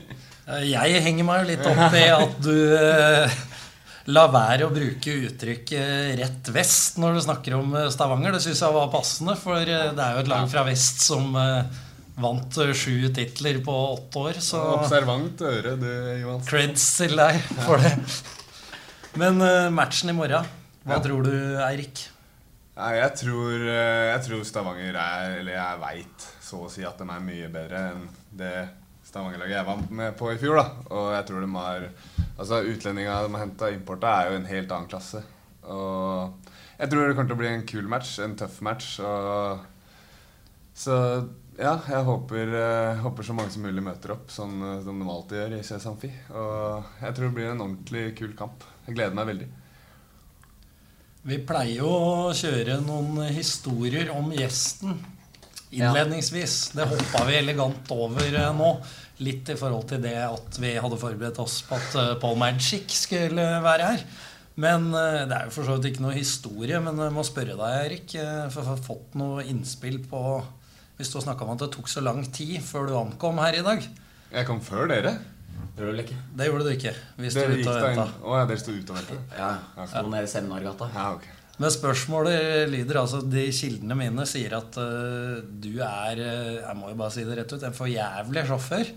Eh, 0.45 0.61
Jeg 0.69 1.01
henger 1.01 1.25
meg 1.25 1.39
jo 1.41 1.47
litt 1.49 1.65
opp 1.65 1.95
i 1.97 2.03
at 2.13 2.35
du 2.45 2.53
eh, 2.77 3.31
lar 4.13 4.29
være 4.29 4.67
å 4.67 4.73
bruke 4.73 5.15
uttrykket 5.25 6.19
'rett 6.19 6.51
vest' 6.53 6.99
når 7.01 7.15
du 7.17 7.21
snakker 7.25 7.55
om 7.57 7.73
eh, 7.75 7.89
Stavanger. 7.89 8.31
Det 8.37 8.43
syns 8.45 8.61
jeg 8.61 8.75
var 8.75 8.91
passende, 8.93 9.33
for 9.41 9.57
eh, 9.57 9.89
det 9.97 10.03
er 10.05 10.13
jo 10.13 10.21
et 10.21 10.29
lag 10.29 10.45
fra 10.51 10.63
vest 10.67 11.01
som 11.01 11.33
eh, 11.35 11.63
vant 12.21 12.57
eh, 12.61 12.73
sju 12.77 13.09
titler 13.11 13.57
på 13.65 13.73
åtte 13.97 14.21
år. 14.29 14.37
Så 14.39 14.61
observant 14.77 15.41
øre, 15.41 15.73
du, 15.81 15.89
Johan. 16.21 16.45
creds 16.45 16.85
til 17.01 17.17
deg 17.17 17.41
for 17.65 17.81
det. 17.81 17.95
Men 19.17 19.41
eh, 19.41 19.69
matchen 19.73 20.13
i 20.13 20.17
morgen, 20.21 20.45
hva 20.85 20.99
Ja. 20.99 21.01
tror 21.01 21.23
du, 21.25 21.33
Eirik? 21.65 22.05
Nei, 22.75 22.95
jeg 22.99 23.11
tror, 23.21 23.53
eh, 23.55 24.05
jeg 24.11 24.23
tror 24.25 24.41
Stavanger 24.43 24.97
er 24.99 25.37
Eller 25.39 25.55
jeg 25.55 25.79
veit 25.79 26.25
så 26.43 26.65
å 26.65 26.71
si 26.71 26.83
at 26.83 26.99
de 26.99 27.05
er 27.07 27.23
mye 27.23 27.47
bedre 27.53 27.83
enn 27.93 28.01
det 28.35 28.55
Stavanger-laget 29.05 29.55
jeg 29.55 29.67
var 29.69 29.85
med 30.01 30.17
på 30.19 30.33
i 30.33 30.39
fjor. 30.41 30.59
da 30.59 30.65
Og 30.91 31.07
jeg 31.13 31.27
tror 31.29 31.45
de 31.45 31.51
har 31.55 31.87
Altså 32.35 32.59
Utlendinga 32.67 33.21
de 33.23 33.31
har 33.31 33.45
henta 33.45 33.71
importa, 33.71 34.11
er 34.11 34.31
jo 34.33 34.41
en 34.41 34.49
helt 34.49 34.75
annen 34.75 34.91
klasse. 34.91 35.21
Og 35.71 36.51
jeg 36.75 36.91
tror 36.91 37.07
det 37.07 37.15
kommer 37.15 37.31
til 37.31 37.37
å 37.37 37.39
bli 37.39 37.47
en 37.53 37.65
kul 37.69 37.87
match, 37.87 38.17
en 38.19 38.35
tøff 38.35 38.59
match. 38.65 38.99
Og 38.99 39.63
så 40.75 40.97
ja, 41.55 41.77
jeg 41.87 42.03
håper, 42.03 42.49
eh, 42.59 42.97
håper 42.99 43.23
så 43.23 43.33
mange 43.37 43.53
som 43.53 43.63
mulig 43.63 43.83
møter 43.83 44.11
opp, 44.17 44.27
sånn 44.27 44.57
eh, 44.59 44.81
som 44.83 44.99
de 44.99 45.07
alltid 45.07 45.39
gjør 45.39 45.53
i 45.55 45.63
CS 45.63 45.87
Amfi. 45.87 46.09
Og 46.35 46.89
jeg 46.99 47.15
tror 47.15 47.29
det 47.29 47.35
blir 47.37 47.53
en 47.53 47.63
ordentlig 47.63 48.09
kul 48.19 48.33
kamp. 48.35 48.65
Jeg 48.83 48.97
gleder 48.97 49.15
meg 49.15 49.29
veldig. 49.31 49.47
Vi 51.25 51.39
pleier 51.41 51.79
jo 51.79 51.89
å 51.89 52.33
kjøre 52.37 52.77
noen 52.85 53.23
historier 53.33 54.11
om 54.13 54.27
gjesten 54.35 54.99
innledningsvis. 55.73 56.57
Det 56.77 56.85
hoppa 56.85 57.23
vi 57.25 57.39
elegant 57.39 57.89
over 57.95 58.29
eh, 58.29 58.51
nå. 58.53 58.69
Litt 59.25 59.49
i 59.49 59.55
forhold 59.57 59.87
til 59.89 60.03
det 60.03 60.19
at 60.21 60.59
vi 60.61 60.75
hadde 60.77 60.99
forberedt 61.01 61.41
oss 61.41 61.61
på 61.65 61.79
at 61.79 61.97
eh, 61.97 62.13
Paul 62.21 62.37
Magic 62.37 62.93
skulle 62.93 63.47
være 63.65 63.89
her. 63.89 64.05
Men 64.61 64.91
eh, 64.93 65.23
det 65.25 65.39
er 65.39 65.49
jo 65.49 65.55
for 65.57 65.65
så 65.65 65.79
vidt 65.79 65.95
ikke 65.95 66.05
noe 66.05 66.13
historie. 66.13 66.77
Men 66.85 67.01
jeg 67.07 67.15
må 67.17 67.25
spørre 67.25 67.57
deg, 67.57 67.79
Erik, 67.87 68.17
for 68.53 68.61
jeg 68.61 68.69
har 68.69 68.85
fått 68.85 69.17
noe 69.17 69.47
innspill 69.49 70.03
på 70.05 70.21
Hvis 70.99 71.09
du 71.09 71.17
har 71.17 71.25
snakka 71.25 71.43
om 71.43 71.55
at 71.57 71.65
det 71.65 71.73
tok 71.73 71.89
så 71.91 72.05
lang 72.05 72.21
tid 72.29 72.61
før 72.63 72.85
du 72.91 72.99
ankom 73.01 73.41
her 73.41 73.57
i 73.57 73.65
dag. 73.65 73.81
Jeg 74.29 74.47
kom 74.47 74.61
før 74.63 74.93
dere. 74.93 75.17
Gjør 75.75 75.85
du 75.85 75.91
vel 75.91 76.03
ikke? 76.05 76.17
Det 76.39 76.45
gjorde 76.47 76.65
du 76.65 76.69
ikke. 76.71 76.91
hvis 77.19 77.33
du 77.35 77.39
Dere 77.41 77.49
ute 77.51 77.57
gikk 77.59 77.71
og 77.71 77.81
venta. 77.83 78.05
Å 78.23 78.35
ja, 78.39 78.43
dere 78.51 78.61
sto 78.61 78.71
ute 78.75 78.93
og 78.93 78.99
ventet? 79.01 79.33
Ja. 79.39 79.49
Sto 79.91 80.05
nede 80.11 80.27
i 80.27 80.31
Seminargata. 80.31 80.87
Ja, 80.95 81.07
ok. 81.17 81.25
Men 81.55 81.71
spørsmålet 81.71 82.65
lyder 82.67 82.97
altså 82.99 83.21
De 83.31 83.45
kildene 83.55 83.95
mine 83.95 84.25
sier 84.27 84.51
at 84.57 84.75
uh, 84.75 85.37
du 85.63 85.77
er 85.79 86.19
eh, 86.19 86.57
Jeg 86.59 86.75
må 86.75 86.89
jo 86.91 86.97
bare 86.99 87.13
si 87.15 87.23
det 87.23 87.37
rett 87.39 87.53
ut 87.55 87.63
en 87.63 87.75
forjævlig 87.77 88.43
sjåfør. 88.49 88.89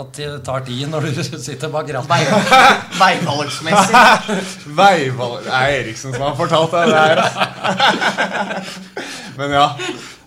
At 0.00 0.10
det 0.16 0.28
tar 0.46 0.62
tid 0.66 0.86
når 0.90 1.06
du 1.06 1.20
sitter 1.48 1.70
bak 1.74 1.90
rattet. 1.94 2.10
Vei- 2.10 2.98
Veivalgsmessig. 2.98 4.02
Veivalg 4.80 5.44
Det 5.46 5.54
er 5.54 5.74
Eriksen 5.80 6.14
som 6.14 6.24
har 6.28 6.38
fortalt 6.38 6.74
deg 6.78 6.90
det 6.90 7.02
her. 7.04 7.22
ass. 7.26 8.70
Men 9.38 9.54
ja. 9.58 9.66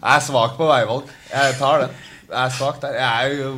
Jeg 0.03 0.17
er 0.17 0.23
svak 0.25 0.55
på 0.59 0.65
veivalg. 0.67 1.07
Jeg 1.31 1.55
tar 1.59 1.83
den. 1.85 1.95
Jeg 2.27 2.39
er 2.43 2.53
svak 2.57 2.79
der. 2.83 2.95
Jeg 2.99 3.27
er 3.31 3.35
jo 3.39 3.51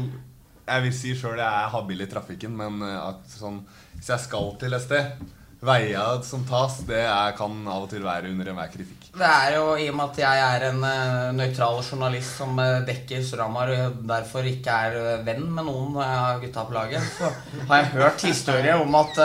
Jeg 0.66 0.86
vil 0.86 0.94
si 0.98 1.14
sjøl 1.18 1.38
jeg 1.38 1.46
er 1.46 1.74
habil 1.74 2.02
i 2.02 2.10
trafikken, 2.10 2.56
men 2.58 2.82
eh, 2.86 2.98
at 2.98 3.38
sånn, 3.38 3.62
hvis 3.98 4.12
jeg 4.14 4.26
skal 4.26 4.56
til 4.62 4.78
et 4.78 4.86
sted 4.86 5.26
Veia 5.66 6.04
som 6.22 6.44
tas, 6.46 6.76
det 6.86 7.00
er, 7.00 7.32
kan 7.38 7.54
av 7.72 7.86
og 7.86 7.90
til 7.90 8.04
være 8.06 8.30
under 8.30 8.52
enhver 8.52 8.70
kritikk. 8.70 9.08
Det 9.16 9.26
er 9.26 9.56
jo 9.56 9.72
i 9.80 9.88
og 9.90 9.96
med 9.98 10.12
at 10.12 10.20
jeg 10.20 10.42
er 10.46 10.66
en 10.68 10.82
uh, 10.84 11.32
nøytral 11.34 11.80
journalist 11.80 12.42
som 12.42 12.60
uh, 12.60 12.84
dekker 12.86 13.24
Storhamar 13.26 13.72
og 13.74 14.02
derfor 14.06 14.46
ikke 14.46 14.76
er 14.88 14.98
uh, 15.00 15.24
venn 15.26 15.48
med 15.48 15.66
noen 15.66 15.96
av 16.04 16.44
gutta 16.44 16.66
på 16.68 16.76
laget, 16.76 17.08
så 17.16 17.32
har 17.70 17.82
jeg 17.82 17.94
hørt 17.96 18.28
historier 18.28 18.84
om 18.84 19.00
at 19.00 19.22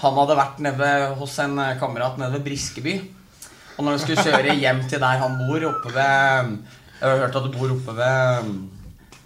han 0.00 0.18
hadde 0.18 0.38
vært 0.40 0.64
nede 0.64 0.90
hos 1.20 1.36
en 1.44 1.60
kamerat 1.78 2.18
nede 2.18 2.38
ved 2.38 2.48
Briskeby. 2.48 2.96
Og 3.76 3.84
når 3.84 3.92
han 3.92 4.02
skulle 4.02 4.24
kjøre 4.26 4.56
hjem 4.56 4.82
til 4.88 5.02
der 5.04 5.22
han 5.22 5.38
bor, 5.44 5.68
oppe 5.70 5.92
ved 5.92 6.56
Jeg 6.96 7.04
har 7.04 7.20
hørt 7.20 7.36
at 7.36 7.44
du 7.44 7.52
bor 7.52 7.76
oppe 7.76 7.94
ved 7.94 8.50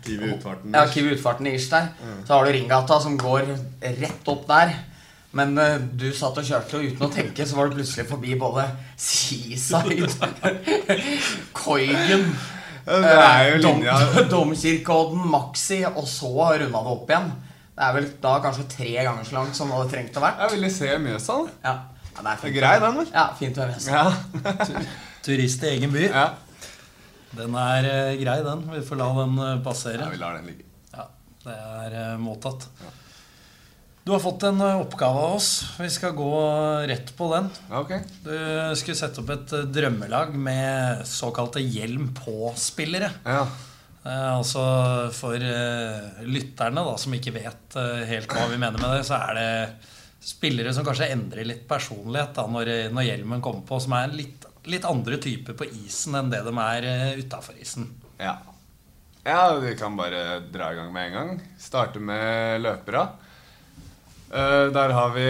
Kiwi 0.05 0.31
utfarten. 0.35 0.75
ja, 0.75 0.87
Kiwi 0.89 1.15
Utfarten 1.17 1.47
i 1.47 1.55
Irs 1.57 1.69
der. 1.73 1.91
Så 2.27 2.35
har 2.35 2.45
du 2.47 2.53
Ringgata 2.53 3.01
som 3.01 3.19
går 3.21 3.51
rett 4.01 4.29
opp 4.33 4.47
der. 4.49 4.73
Men 5.33 5.53
uh, 5.59 5.77
du 5.79 6.09
satt 6.17 6.39
og 6.41 6.47
kjørte, 6.47 6.81
og 6.81 6.87
uten 6.91 7.07
å 7.07 7.11
tenke 7.15 7.45
så 7.47 7.55
var 7.55 7.69
du 7.71 7.77
plutselig 7.79 8.09
forbi 8.11 8.35
både 8.39 8.65
Seaside, 8.99 10.09
Koigen, 11.61 12.25
ja, 12.91 13.45
eh, 13.45 13.61
Dom, 13.63 13.85
Domkirkeodden, 14.33 15.23
Maxi, 15.31 15.85
og 15.87 16.09
så 16.11 16.33
runda 16.35 16.83
det 16.83 16.95
opp 16.97 17.15
igjen. 17.15 17.31
Det 17.77 17.87
er 17.87 17.95
vel 17.97 18.11
da 18.21 18.35
kanskje 18.43 18.67
tre 18.75 18.91
ganger 18.99 19.25
så 19.25 19.39
langt 19.39 19.57
som 19.57 19.71
det 19.71 19.79
hadde 19.79 19.95
trengt 19.95 20.19
å 20.19 20.25
være. 20.25 20.43
Jeg 20.43 20.57
ville 20.57 20.73
se 20.75 20.99
Mjøsa. 21.07 21.39
da. 21.39 21.71
Ja, 21.71 21.77
ja 22.11 22.25
det 22.27 22.33
er 22.33 22.43
Det 22.43 22.51
er 22.51 22.57
grei, 22.59 22.75
den? 22.83 23.01
Ja, 23.15 23.27
fint 23.39 23.57
å 23.57 23.69
være 23.69 23.79
Ja. 23.87 24.91
Turist 25.23 25.63
i 25.63 25.75
egen 25.77 25.95
by. 25.95 26.09
ja. 26.11 26.29
Den 27.37 27.55
er 27.59 27.87
eh, 27.89 28.17
grei, 28.21 28.41
den. 28.47 28.65
Vi 28.73 28.83
får 28.87 29.01
la 29.01 29.11
den 29.21 29.39
eh, 29.45 29.61
passere. 29.65 30.03
ja 30.07 30.11
vi 30.11 30.21
lar 30.21 30.41
den 30.41 30.51
ligge. 30.51 30.67
Ja, 30.95 31.07
det 31.45 31.55
er 31.85 31.97
eh, 32.03 32.19
mottatt. 32.23 32.69
Du 34.05 34.15
har 34.15 34.23
fått 34.23 34.43
en 34.49 34.63
oppgave 34.65 35.23
av 35.23 35.37
oss. 35.37 35.51
Vi 35.79 35.89
skal 35.93 36.17
gå 36.17 36.31
rett 36.89 37.13
på 37.17 37.29
den. 37.35 37.51
Ja, 37.69 37.83
ok. 37.85 37.93
Du 38.25 38.37
skulle 38.81 38.99
sette 38.99 39.23
opp 39.23 39.31
et 39.37 39.53
drømmelag 39.71 40.33
med 40.35 41.05
såkalte 41.07 41.63
hjelm 41.63 42.09
på-spillere. 42.17 43.13
Ja. 43.29 43.45
Eh, 44.01 44.37
altså 44.39 44.63
for 45.13 45.37
eh, 45.37 46.21
lytterne 46.25 46.85
da, 46.87 46.95
som 47.01 47.15
ikke 47.17 47.35
vet 47.37 47.77
eh, 47.77 48.07
helt 48.09 48.33
hva 48.33 48.47
vi 48.49 48.57
mener 48.57 48.81
med 48.81 48.95
det, 48.97 49.03
så 49.09 49.19
er 49.21 49.37
det 49.37 49.51
spillere 50.25 50.73
som 50.77 50.87
kanskje 50.87 51.11
endrer 51.13 51.49
litt 51.49 51.67
personlighet 51.69 52.33
da, 52.37 52.47
når, 52.49 52.71
når 52.95 53.07
hjelmen 53.09 53.45
kommer 53.45 53.65
på, 53.69 53.81
som 53.81 53.97
er 53.99 54.13
litt, 54.13 54.47
litt 54.69 54.85
andre 54.85 55.17
typer 55.23 55.57
på 55.57 55.69
isen 55.87 56.19
enn 56.19 56.31
det 56.33 56.43
de 56.47 56.53
er 56.53 56.87
uh, 56.91 57.19
utafor 57.21 57.57
isen. 57.61 57.89
Ja. 58.21 58.37
ja, 59.25 59.43
vi 59.63 59.75
kan 59.79 59.97
bare 59.97 60.43
dra 60.53 60.73
i 60.73 60.79
gang 60.79 60.93
med 60.93 61.09
en 61.09 61.19
gang. 61.19 61.35
Starte 61.59 62.03
med 62.03 62.61
løpere. 62.65 63.09
Uh, 64.31 64.69
der 64.71 64.93
har 64.95 65.09
vi 65.11 65.25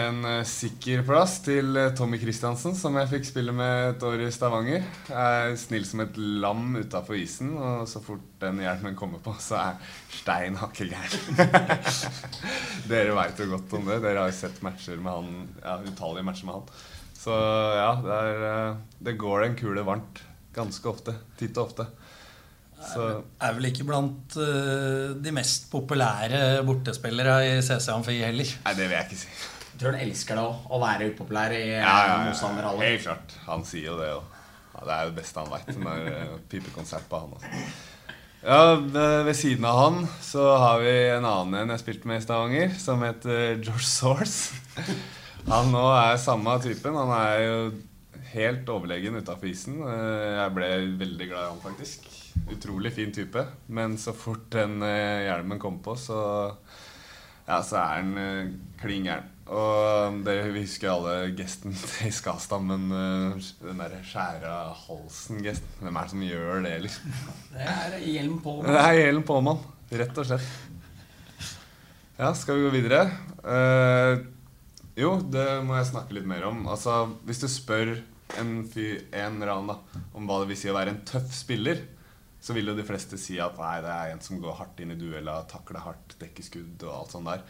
en 0.00 0.22
sikker 0.48 1.02
plass 1.04 1.34
til 1.44 1.74
uh, 1.76 1.90
Tommy 1.92 2.16
Christiansen, 2.22 2.72
som 2.78 2.94
jeg 2.96 3.10
fikk 3.10 3.26
spille 3.28 3.52
med 3.52 3.90
et 3.90 4.06
år 4.06 4.22
i 4.24 4.30
Stavanger. 4.32 4.86
Er 5.10 5.52
snill 5.60 5.84
som 5.84 6.00
et 6.06 6.16
lam 6.16 6.78
utafor 6.78 7.18
isen, 7.18 7.52
og 7.58 7.84
så 7.90 8.00
fort 8.04 8.24
den 8.40 8.62
hjelmen 8.62 8.96
kommer 8.96 9.20
på, 9.20 9.34
så 9.42 9.58
er 9.60 9.98
stein 10.22 10.56
hakke 10.62 10.88
gæren. 10.88 11.42
Dere 12.90 13.18
veit 13.18 13.42
jo 13.42 13.50
godt 13.52 13.76
om 13.76 13.92
det. 13.92 14.00
Dere 14.06 14.24
har 14.24 14.32
jo 14.32 14.38
sett 14.40 14.62
matcher 14.64 14.96
med 15.02 15.12
han, 15.18 15.44
ja, 15.60 15.76
utallige 15.90 16.30
matcher 16.30 16.48
med 16.48 16.60
han. 16.62 16.88
Så 17.20 17.36
ja, 17.76 17.90
det, 18.00 18.18
er, 18.18 18.76
det 19.04 19.18
går 19.20 19.44
en 19.44 19.56
kule 19.58 19.84
varmt 19.84 20.22
ganske 20.56 20.88
ofte. 20.88 21.14
Titt 21.38 21.58
og 21.58 21.68
ofte. 21.68 21.86
Så. 22.80 23.06
Er 23.44 23.56
vel 23.58 23.68
ikke 23.68 23.84
blant 23.84 24.36
uh, 24.40 25.12
de 25.20 25.32
mest 25.36 25.68
populære 25.72 26.62
bortespillere 26.64 27.36
i 27.44 27.56
CC 27.64 27.90
Amfi 27.92 28.16
heller. 28.22 28.54
Nei, 28.64 28.76
det 28.78 28.86
vil 28.86 28.96
jeg 28.96 29.08
ikke 29.10 29.20
si. 29.20 29.32
Jeg 29.70 29.82
tror 29.82 29.96
han 29.96 30.04
elsker 30.06 30.40
det 30.40 30.46
å 30.48 30.80
være 30.80 31.10
upopulær 31.12 31.54
i 31.56 31.62
ja, 31.68 31.92
ja, 32.08 32.16
ja, 32.32 32.72
Helt 32.80 33.04
klart. 33.04 33.36
Han 33.46 33.64
sier 33.68 33.92
jo 33.92 34.00
det 34.00 34.10
òg. 34.16 34.36
Ja, 34.72 34.82
det 34.86 34.96
er 34.96 35.10
det 35.10 35.16
beste 35.20 35.44
han 35.44 35.52
veit. 35.52 35.70
Uh, 35.76 36.36
pipekonsert 36.48 37.08
på 37.10 37.20
han 37.20 37.36
også. 37.36 37.62
Ja, 38.40 38.60
ved, 38.80 39.26
ved, 39.26 39.34
siden 39.36 39.66
av 39.68 39.76
han 39.76 39.96
så 40.24 40.46
har 40.56 40.80
vi 40.80 40.92
en 41.12 41.26
annen 41.28 41.58
en 41.60 41.72
jeg 41.74 41.82
spilte 41.82 42.08
med 42.08 42.22
i 42.22 42.24
Stavanger, 42.24 42.76
som 42.80 43.04
heter 43.04 43.58
George 43.60 43.84
Source. 43.84 44.54
Han 45.48 45.72
nå 45.72 45.86
er 45.96 46.20
samme 46.20 46.58
typen. 46.62 46.98
Han 46.98 47.12
er 47.16 47.40
jo 47.46 47.56
helt 48.34 48.68
overlegen 48.70 49.18
utafor 49.18 49.50
isen. 49.50 49.80
Eh, 49.82 50.36
jeg 50.36 50.54
ble 50.56 50.70
veldig 51.00 51.28
glad 51.30 51.44
i 51.46 51.50
han, 51.50 51.62
faktisk 51.64 52.08
utrolig 52.50 52.92
fin 52.94 53.12
type. 53.14 53.44
Men 53.66 53.98
så 53.98 54.14
fort 54.16 54.48
den 54.54 54.80
uh, 54.82 55.24
hjelmen 55.24 55.60
kom 55.62 55.80
på, 55.82 55.96
så, 55.98 56.20
ja, 57.46 57.60
så 57.66 57.80
er 57.82 58.02
den 58.02 58.16
uh, 58.16 58.56
klin 58.80 59.06
gæren. 59.08 59.28
Og 59.50 60.20
det, 60.22 60.36
vi 60.54 60.62
husker 60.62 60.92
alle 60.92 61.14
gesten 61.34 61.74
til 61.96 62.12
Skastammen. 62.14 62.86
men 62.90 63.40
den 63.64 63.82
derre 63.82 64.02
skjæra 64.06 64.58
halsen-gesten. 64.86 65.80
Hvem 65.82 65.96
er 65.96 66.06
det 66.06 66.14
som 66.14 66.26
gjør 66.28 66.66
det, 66.66 66.74
liksom? 66.86 67.14
Det 67.54 67.70
er 67.76 67.96
hjelm 68.04 68.38
på. 68.44 68.60
mann. 68.60 68.70
Det 68.70 68.82
er 68.84 68.98
hjelm 69.00 69.24
på, 69.26 69.40
mann. 69.46 69.64
Rett 69.90 70.22
og 70.22 70.28
slett. 70.28 70.52
Ja, 72.20 72.34
skal 72.36 72.58
vi 72.58 72.68
gå 72.68 72.74
videre? 72.76 73.08
Uh, 73.40 74.20
jo, 74.98 75.14
det 75.22 75.46
må 75.66 75.76
jeg 75.78 75.90
snakke 75.92 76.16
litt 76.16 76.28
mer 76.28 76.48
om. 76.48 76.64
Altså, 76.70 77.04
Hvis 77.26 77.42
du 77.42 77.48
spør 77.50 77.94
en, 78.40 78.52
fyr, 78.70 79.04
en 79.12 79.40
eller 79.40 79.54
annen 79.54 79.72
da, 79.72 80.02
om 80.16 80.28
hva 80.28 80.40
det 80.42 80.52
vil 80.52 80.60
si 80.60 80.70
å 80.70 80.76
være 80.76 80.94
en 80.94 81.02
tøff 81.08 81.32
spiller, 81.34 81.82
så 82.40 82.54
vil 82.56 82.70
jo 82.70 82.76
de 82.76 82.86
fleste 82.88 83.18
si 83.20 83.36
at 83.42 83.58
nei, 83.60 83.80
det 83.84 83.90
er 83.92 84.14
en 84.14 84.22
som 84.24 84.40
går 84.40 84.56
hardt 84.56 84.80
inn 84.80 84.94
i 84.94 84.98
duella, 84.98 85.42
takler 85.50 85.84
hardt, 85.84 86.16
dekker 86.20 86.46
skudd 86.46 86.86
og 86.86 86.94
alt 86.94 87.14
sånt 87.14 87.28
der. 87.28 87.44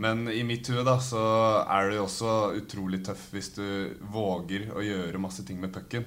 Men 0.00 0.24
i 0.32 0.40
mitt 0.48 0.68
hue 0.72 0.84
da, 0.86 0.96
så 1.04 1.20
er 1.68 1.92
jo 1.92 2.06
også 2.06 2.36
utrolig 2.56 3.02
tøff 3.04 3.26
hvis 3.34 3.52
du 3.58 3.66
våger 4.12 4.70
å 4.72 4.84
gjøre 4.84 5.20
masse 5.20 5.44
ting 5.44 5.60
med 5.60 5.74
pucken. 5.74 6.06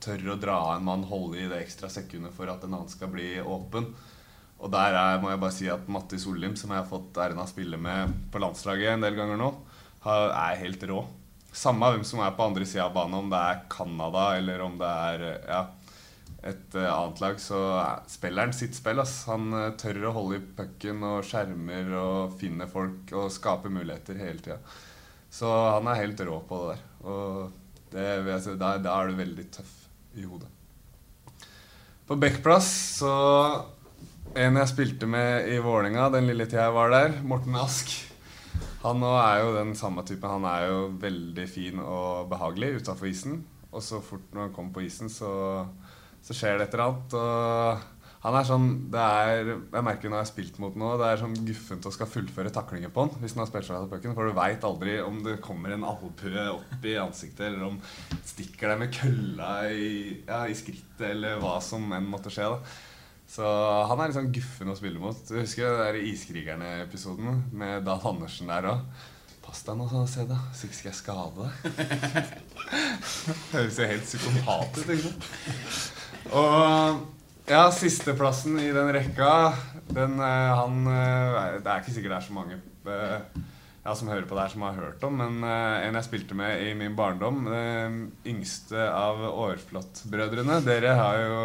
Tør 0.00 0.32
å 0.32 0.38
dra 0.40 0.56
en 0.72 0.86
mann, 0.86 1.04
holde 1.04 1.42
i 1.42 1.50
det 1.50 1.60
ekstra 1.60 1.90
sekundet 1.92 2.32
for 2.32 2.48
at 2.48 2.64
en 2.64 2.72
annen 2.72 2.88
skal 2.88 3.12
bli 3.12 3.34
åpen. 3.44 3.90
Og 4.60 4.72
der 4.72 4.96
er, 4.96 5.20
må 5.20 5.28
jeg 5.32 5.40
bare 5.40 5.56
si 5.56 5.68
at 5.72 5.88
Matti 5.88 6.16
Ollim, 6.28 6.56
som 6.56 6.72
jeg 6.72 6.80
har 6.80 6.88
fått 6.88 7.20
æren 7.20 7.40
av 7.40 7.48
å 7.48 7.52
spille 7.52 7.76
med 7.80 8.16
på 8.32 8.40
landslaget 8.40 8.94
en 8.94 9.04
del 9.04 9.16
ganger 9.16 9.40
nå, 9.40 9.52
er 10.04 10.60
helt 10.60 10.84
rå. 10.88 11.02
Samme 11.52 11.90
hvem 11.90 12.04
som 12.06 12.22
er 12.22 12.34
på 12.36 12.46
andre 12.46 12.66
sida 12.68 12.86
av 12.86 12.94
banen, 12.94 13.18
om 13.24 13.30
det 13.32 13.38
er 13.38 13.62
Canada 13.72 14.26
eller 14.38 14.62
om 14.62 14.76
det 14.78 14.90
er 15.10 15.24
ja, 15.50 15.62
et 16.46 16.76
uh, 16.76 16.86
annet 16.86 17.20
lag, 17.20 17.40
så 17.42 17.60
spiller 18.08 18.46
han 18.46 18.54
sitt 18.56 18.76
spill. 18.78 19.02
Ass. 19.02 19.24
Han 19.28 19.50
uh, 19.52 19.72
tør 19.80 20.06
å 20.08 20.14
holde 20.16 20.38
i 20.38 20.44
pucken 20.56 21.02
og 21.06 21.24
skjermer 21.26 21.90
og 22.00 22.36
finner 22.40 22.70
folk 22.70 23.10
og 23.16 23.32
skaper 23.34 23.72
muligheter 23.72 24.20
hele 24.20 24.40
tida. 24.44 24.60
Så 25.30 25.50
han 25.50 25.90
er 25.90 26.00
helt 26.00 26.22
rå 26.26 26.38
på 26.46 26.62
det 26.62 26.76
der. 26.76 26.86
Og 27.10 27.58
det, 27.90 28.06
si, 28.44 28.54
da, 28.58 28.76
da, 28.82 28.96
er 28.96 29.10
du 29.10 29.20
veldig 29.20 29.46
tøff 29.54 29.74
i 30.18 30.26
hodet. 30.26 30.48
På 32.06 32.18
backplass 32.18 32.70
så 32.98 33.12
En 34.34 34.56
jeg 34.58 34.70
spilte 34.70 35.08
med 35.10 35.48
i 35.50 35.56
Vålerenga 35.62 36.04
den 36.14 36.28
lille 36.30 36.46
tida 36.46 36.68
jeg 36.68 36.76
var 36.76 36.92
der, 36.94 37.16
Morten 37.26 37.56
Ask. 37.58 38.09
Han 38.80 39.04
er 39.04 39.42
jo 39.42 39.54
den 39.58 39.74
samme 39.76 40.04
typen. 40.08 40.30
Han 40.30 40.46
er 40.48 40.68
jo 40.70 40.82
veldig 41.02 41.46
fin 41.50 41.80
og 41.84 42.30
behagelig 42.32 42.80
utafor 42.80 43.10
isen. 43.10 43.42
Og 43.70 43.82
så 43.84 44.00
fort 44.02 44.32
når 44.32 44.48
han 44.48 44.54
kommer 44.56 44.78
på 44.78 44.86
isen, 44.88 45.12
så 45.12 45.30
så 46.24 46.36
skjer 46.36 46.58
det 46.58 46.68
et 46.68 46.76
eller 46.76 46.90
annet. 46.90 47.16
Og 47.16 48.20
han 48.20 48.36
er 48.36 48.44
sånn 48.44 48.66
det 48.92 49.00
er, 49.00 49.50
Jeg 49.56 49.84
merker 49.86 50.10
når 50.10 50.18
jeg 50.18 50.26
har 50.26 50.28
spilt 50.28 50.58
mot 50.60 50.74
noe, 50.76 50.98
det 51.00 51.06
er 51.08 51.22
sånn 51.22 51.38
guffent 51.46 51.88
å 51.88 51.92
skal 51.94 52.10
fullføre 52.10 52.52
taklinger 52.52 52.92
på 52.92 53.06
han 53.06 53.22
hvis 53.22 53.32
han 53.32 53.42
har 53.44 53.48
spilt 53.48 53.68
seg 53.68 53.78
av 53.78 53.88
pucken. 53.92 54.12
For 54.16 54.28
du 54.28 54.36
veit 54.36 54.66
aldri 54.68 54.98
om 55.04 55.22
det 55.24 55.38
kommer 55.44 55.72
en 55.72 55.86
albue 55.88 56.44
opp 56.52 56.84
i 56.84 56.98
ansiktet, 57.00 57.46
eller 57.48 57.70
om 57.70 57.80
stikker 58.28 58.74
deg 58.74 58.82
med 58.82 58.94
kølla 58.98 59.54
i, 59.72 59.90
ja, 60.28 60.44
i 60.44 60.56
skrittet, 60.58 61.06
eller 61.14 61.40
hva 61.40 61.56
som 61.64 61.88
enn 61.96 62.08
måtte 62.12 62.32
skje. 62.32 62.52
da 62.52 62.88
så 63.30 63.46
han 63.86 64.00
er 64.00 64.10
litt 64.10 64.18
sånn 64.18 64.32
guffen 64.34 64.72
å 64.72 64.76
spille 64.78 64.98
mot. 64.98 65.18
Du 65.28 65.36
husker 65.38 65.68
det 65.68 65.84
der 65.84 65.98
Iskrigerne-episoden 66.10 67.44
med 67.54 67.86
Dan 67.86 68.02
Andersen 68.10 68.50
der 68.50 68.66
òg? 68.72 69.06
Pass 69.44 69.62
deg 69.66 69.78
nå, 69.78 69.86
se 70.10 70.26
da. 70.26 70.40
Så 70.54 70.66
ikke 70.66 70.78
skal 70.80 70.90
jeg 70.90 70.98
skade 70.98 71.46
deg. 71.46 72.34
Høres 73.54 73.78
jo 73.78 73.88
helt 73.92 74.04
psykopat 74.08 74.82
ut, 74.82 74.92
ikke 74.96 75.06
sant? 75.06 75.30
Og 76.40 77.00
ja, 77.50 77.64
sisteplassen 77.74 78.60
i 78.62 78.68
den 78.74 78.92
rekka 78.94 79.30
den, 79.90 80.20
eh, 80.22 80.50
han, 80.54 80.86
eh, 80.86 81.58
Det 81.58 81.66
er 81.66 81.80
ikke 81.80 81.94
sikkert 81.94 82.12
det 82.12 82.18
er 82.18 82.26
så 82.28 82.36
mange 82.36 82.58
eh, 82.86 83.40
ja, 83.80 83.94
som 83.96 84.10
hører 84.12 84.26
på 84.28 84.36
det 84.36 84.44
her, 84.44 84.52
som 84.52 84.62
har 84.62 84.76
hørt 84.76 85.04
om, 85.08 85.16
men 85.16 85.40
en 85.42 85.96
jeg 85.96 86.04
spilte 86.04 86.36
med 86.36 86.60
i 86.62 86.74
min 86.76 86.92
barndom, 86.94 87.46
yngste 88.28 88.82
av 88.92 89.22
Aarflot-brødrene 89.30 90.58
Dere 90.66 90.92
har 90.98 91.20
jo 91.24 91.38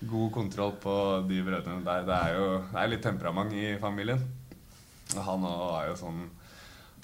god 0.00 0.32
kontroll 0.34 0.74
på 0.82 0.96
de 1.28 1.40
brødrene 1.46 1.84
der. 1.86 2.04
Det 2.08 2.16
er 2.16 2.36
jo 2.36 2.48
det 2.72 2.82
er 2.82 2.92
litt 2.92 3.04
temperament 3.06 3.54
i 3.56 3.70
familien. 3.80 4.20
Han 5.16 5.46
var 5.46 5.86
jo 5.86 5.96
sånn 6.00 6.24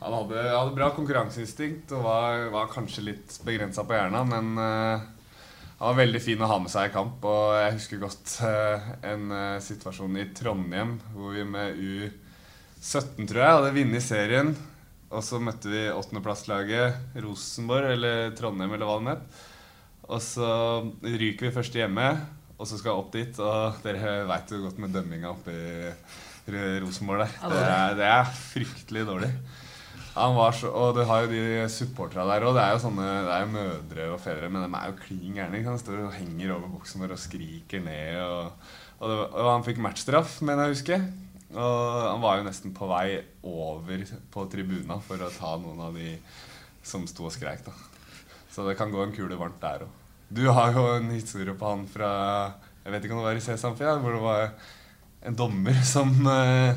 Han 0.03 0.15
hadde, 0.17 0.41
hadde 0.51 0.75
bra 0.75 0.89
konkurranseinstinkt 0.91 1.93
og 1.95 2.03
var, 2.03 2.49
var 2.51 2.71
kanskje 2.73 3.05
litt 3.07 3.37
begrensa 3.47 3.85
på 3.87 3.95
hjernen, 3.95 4.33
men 4.33 5.11
han 5.83 5.97
var 5.97 5.97
veldig 5.99 6.21
fin 6.23 6.43
å 6.43 6.47
ha 6.47 6.57
med 6.63 6.71
seg 6.71 6.93
i 6.93 6.93
kamp. 6.95 7.25
Og 7.27 7.57
jeg 7.59 7.73
husker 7.75 7.99
godt 7.99 8.37
uh, 8.47 8.91
en 9.03 9.33
uh, 9.35 9.63
situasjon 9.63 10.19
i 10.23 10.29
Trondheim 10.31 10.93
hvor 11.11 11.33
vi 11.35 11.43
med 11.43 11.75
U17, 11.75 13.25
tror 13.27 13.41
jeg, 13.41 13.57
hadde 13.57 13.73
vunnet 13.75 14.07
serien. 14.07 14.53
Og 15.11 15.25
så 15.27 15.41
møtte 15.43 15.73
vi 15.73 15.89
åttendeplasslaget 15.91 17.19
Rosenborg 17.25 17.97
eller 17.97 18.31
Trondheim 18.39 18.77
eller 18.77 18.87
hva 18.87 19.01
det 19.01 19.17
het. 19.17 19.43
Og 20.07 20.23
så 20.23 20.53
ryker 21.03 21.49
vi 21.49 21.55
først 21.59 21.81
hjemme, 21.81 22.07
og 22.63 22.69
så 22.71 22.79
skal 22.79 22.93
jeg 22.93 23.03
opp 23.03 23.11
dit. 23.15 23.43
Og 23.43 23.83
dere 23.83 24.23
veit 24.31 24.55
jo 24.55 24.63
godt 24.63 24.79
med 24.83 24.95
dømminga 24.95 25.33
oppe 25.33 25.57
i 25.57 26.79
Rosenborg 26.83 27.25
der. 27.25 27.37
Det 27.51 27.67
er, 27.67 27.99
det 27.99 28.09
er 28.09 28.33
fryktelig 28.39 29.05
dårlig. 29.09 29.33
Han 30.13 30.35
var 30.37 30.53
så, 30.53 30.69
og 30.69 30.93
du 30.93 31.01
har 31.09 31.25
jo 31.25 31.31
de 31.31 31.65
supporterne 31.73 32.29
der 32.29 32.45
òg. 32.45 32.55
Det 32.55 32.63
er 32.63 32.75
jo 32.75 32.83
sånne, 32.83 33.07
det 33.25 33.33
er 33.33 33.45
jo 33.47 33.53
mødre 33.55 34.09
og 34.13 34.21
fedre, 34.21 34.51
men 34.53 34.67
de 34.67 34.69
er 34.79 34.91
jo 34.91 34.99
klin 35.01 35.39
gærne. 35.39 35.63
Han 35.65 35.81
står 35.81 36.03
og 36.05 36.17
henger 36.19 36.53
over 36.59 36.75
buksen 36.75 37.03
vår 37.03 37.15
og 37.17 37.23
skriker 37.23 37.83
ned. 37.83 38.21
Og, 38.21 38.75
og, 39.01 39.07
det, 39.09 39.17
og 39.31 39.49
han 39.49 39.65
fikk 39.67 39.81
matchstraff, 39.83 40.37
mener 40.45 40.69
jeg 40.69 40.77
husker. 40.77 41.07
Og 41.53 41.81
han 42.11 42.23
var 42.23 42.39
jo 42.39 42.47
nesten 42.47 42.77
på 42.77 42.89
vei 42.93 43.07
over 43.49 44.05
på 44.33 44.47
tribuna 44.53 45.01
for 45.05 45.25
å 45.25 45.33
ta 45.33 45.57
noen 45.61 45.81
av 45.89 45.97
de 45.97 46.15
som 46.85 47.09
sto 47.09 47.27
og 47.29 47.35
skreik. 47.35 47.65
da. 47.67 47.75
Så 48.53 48.69
det 48.69 48.77
kan 48.77 48.93
gå 48.93 49.01
en 49.01 49.17
kule 49.17 49.41
varmt 49.41 49.61
der 49.65 49.87
òg. 49.89 50.02
Du 50.33 50.47
har 50.49 50.73
jo 50.73 50.87
en 50.97 51.11
historie 51.13 51.53
på 51.59 51.75
han 51.75 51.85
fra 51.91 52.13
Jeg 52.83 52.95
vet 52.95 53.05
ikke 53.05 53.17
om 53.17 53.21
det 53.21 53.29
var 53.29 53.39
i 53.39 53.45
Sesamfia, 53.45 53.99
hvor 54.01 54.17
det 54.17 54.23
var 54.25 54.47
en 55.29 55.37
dommer 55.39 55.77
som 55.87 56.11
uh, 56.27 56.73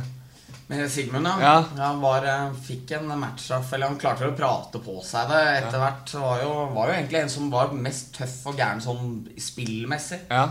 men 0.68 0.90
Sigmund, 0.90 1.28
ja. 1.28 1.42
ja. 1.78 1.84
Han 1.86 2.00
var, 2.02 2.26
eh, 2.26 2.54
fikk 2.68 2.92
en 2.98 3.12
matchstraff, 3.20 3.74
eller 3.74 3.92
han 3.92 4.00
klarte 4.02 4.26
å 4.26 4.38
prate 4.38 4.80
på 4.82 4.96
seg 5.06 5.30
det 5.30 5.42
etter 5.60 5.78
hvert. 5.78 6.14
Var, 6.24 6.42
jo, 6.42 6.54
var 6.74 6.90
jo 6.90 6.96
egentlig 6.96 7.20
en 7.22 7.34
som 7.34 7.52
var 7.54 7.76
mest 7.78 8.16
tøff 8.18 8.40
og 8.50 8.58
gæren 8.58 8.82
sånn 8.82 9.20
spillmessig. 9.38 10.24
Ja. 10.32 10.48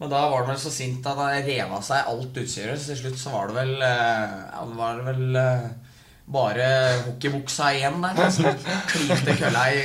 Men 0.00 0.10
da 0.10 0.24
var 0.26 0.42
han 0.42 0.50
vel 0.50 0.58
så 0.58 0.72
sint 0.74 1.06
at 1.06 1.20
han 1.22 1.46
rev 1.46 1.70
av 1.70 1.86
seg 1.86 2.10
alt 2.10 2.42
utstyret. 2.42 2.82
Så 2.82 2.90
til 2.90 3.00
slutt 3.04 3.20
så 3.20 3.34
var 3.36 3.50
det 3.50 3.58
vel 3.60 3.74
eh, 3.78 4.36
Ja, 4.50 4.66
det 4.66 4.78
var 4.80 5.02
vel 5.06 5.38
eh, 5.38 5.68
bare 6.34 6.68
hockeybuksa 7.06 7.70
igjen 7.78 8.02
der. 8.02 8.24
Som 8.34 8.50
klinte 8.90 9.38
kølla 9.38 9.68
i, 9.70 9.84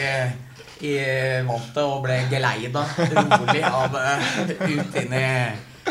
i 0.86 0.96
vantet 1.48 1.82
og 1.84 2.04
ble 2.06 2.18
geleida 2.32 2.84
rolig 2.98 3.64
av 3.68 3.96
ut 3.96 5.00
inn 5.02 5.16
i 5.18 5.26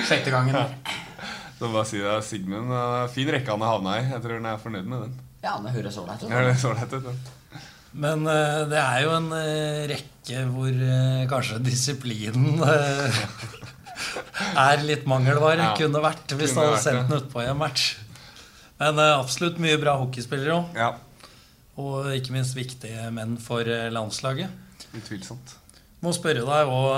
sjette 0.06 0.32
gangen. 0.32 0.58
Så 1.58 1.70
bare 1.72 1.84
si 1.88 1.98
det, 2.02 2.14
Sigmund, 2.26 2.70
Fin 3.14 3.32
rekke 3.34 3.50
han 3.50 3.64
har 3.66 3.74
havna 3.76 3.96
i. 3.98 4.04
Jeg 4.12 4.22
tror 4.24 4.38
han 4.38 4.46
er 4.52 4.60
fornøyd 4.62 4.86
med 4.88 5.06
den. 5.06 5.16
Ja, 5.42 5.56
det 5.64 5.74
høres 5.74 5.98
ålreit 6.00 6.22
ut. 6.22 6.30
Ja, 6.30 6.44
det 6.46 6.56
så 6.62 6.72
lett 6.76 6.94
ut. 6.94 7.10
ja. 7.12 7.62
Men 7.98 8.26
uh, 8.28 8.66
det 8.68 8.78
er 8.78 8.98
jo 9.06 9.14
en 9.16 9.30
uh, 9.32 9.86
rekke 9.90 10.42
hvor 10.52 10.68
uh, 10.70 11.22
kanskje 11.30 11.56
disiplinen 11.64 12.60
eh, 12.62 13.22
er 14.68 14.84
litt 14.84 15.06
mangelvare. 15.08 15.70
Ja, 15.70 15.76
Kunne 15.78 16.02
vært 16.04 16.34
hvis 16.36 16.52
du 16.52 16.60
hadde 16.60 16.74
vært 16.76 16.84
sendt 16.84 17.08
den 17.08 17.22
utpå 17.22 17.42
i 17.42 17.48
en 17.48 17.58
match. 17.58 17.94
Men 18.78 18.98
eh, 19.02 19.14
absolutt 19.18 19.58
mye 19.62 19.78
bra 19.80 19.96
hockeyspillere 20.02 20.54
òg. 20.54 20.78
Ja, 20.78 20.92
Og 21.78 22.10
ikke 22.14 22.34
minst 22.34 22.56
viktige 22.58 23.08
menn 23.14 23.36
for 23.42 23.66
eh, 23.66 23.88
landslaget. 23.94 24.52
Utvilsomt. 24.96 25.56
Må 26.00 26.12
spørre 26.14 26.44
deg 26.46 26.68
òg, 26.70 26.92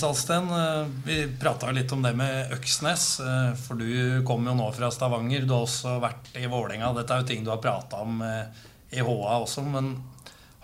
Salsten. 0.00 0.46
Eh, 0.56 0.86
Vi 1.04 1.16
prata 1.40 1.70
litt 1.70 1.92
om 1.92 2.00
det 2.02 2.14
med 2.16 2.52
Øksnes. 2.56 3.20
eh, 3.20 3.52
For 3.60 3.74
du 3.76 4.22
kom 4.24 4.46
jo 4.48 4.54
nå 4.56 4.70
fra 4.72 4.88
Stavanger. 4.90 5.44
Du 5.46 5.52
har 5.52 5.66
også 5.66 5.98
vært 6.00 6.30
i 6.40 6.46
Vålerenga. 6.48 6.94
Dette 6.96 7.12
er 7.12 7.20
jo 7.20 7.26
ting 7.28 7.44
du 7.44 7.50
har 7.50 7.58
prata 7.60 8.00
om 8.00 8.22
eh, 8.22 8.46
i 8.92 9.00
HA 9.04 9.36
også. 9.42 9.62
Men 9.68 9.92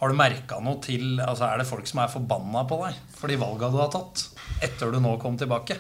har 0.01 0.09
du 0.09 0.15
merka 0.17 0.61
noe 0.63 0.81
til 0.81 1.19
altså 1.21 1.45
Er 1.53 1.59
det 1.59 1.67
folk 1.69 1.87
som 1.91 2.01
er 2.01 2.09
forbanna 2.13 2.65
på 2.69 2.79
deg 2.87 2.95
for 3.19 3.29
de 3.29 3.37
valga 3.37 3.69
du 3.71 3.79
har 3.83 3.91
tatt? 3.93 4.29
Etter 4.63 4.93
du 4.93 5.01
nå 5.01 5.19
kom 5.21 5.37
tilbake? 5.37 5.77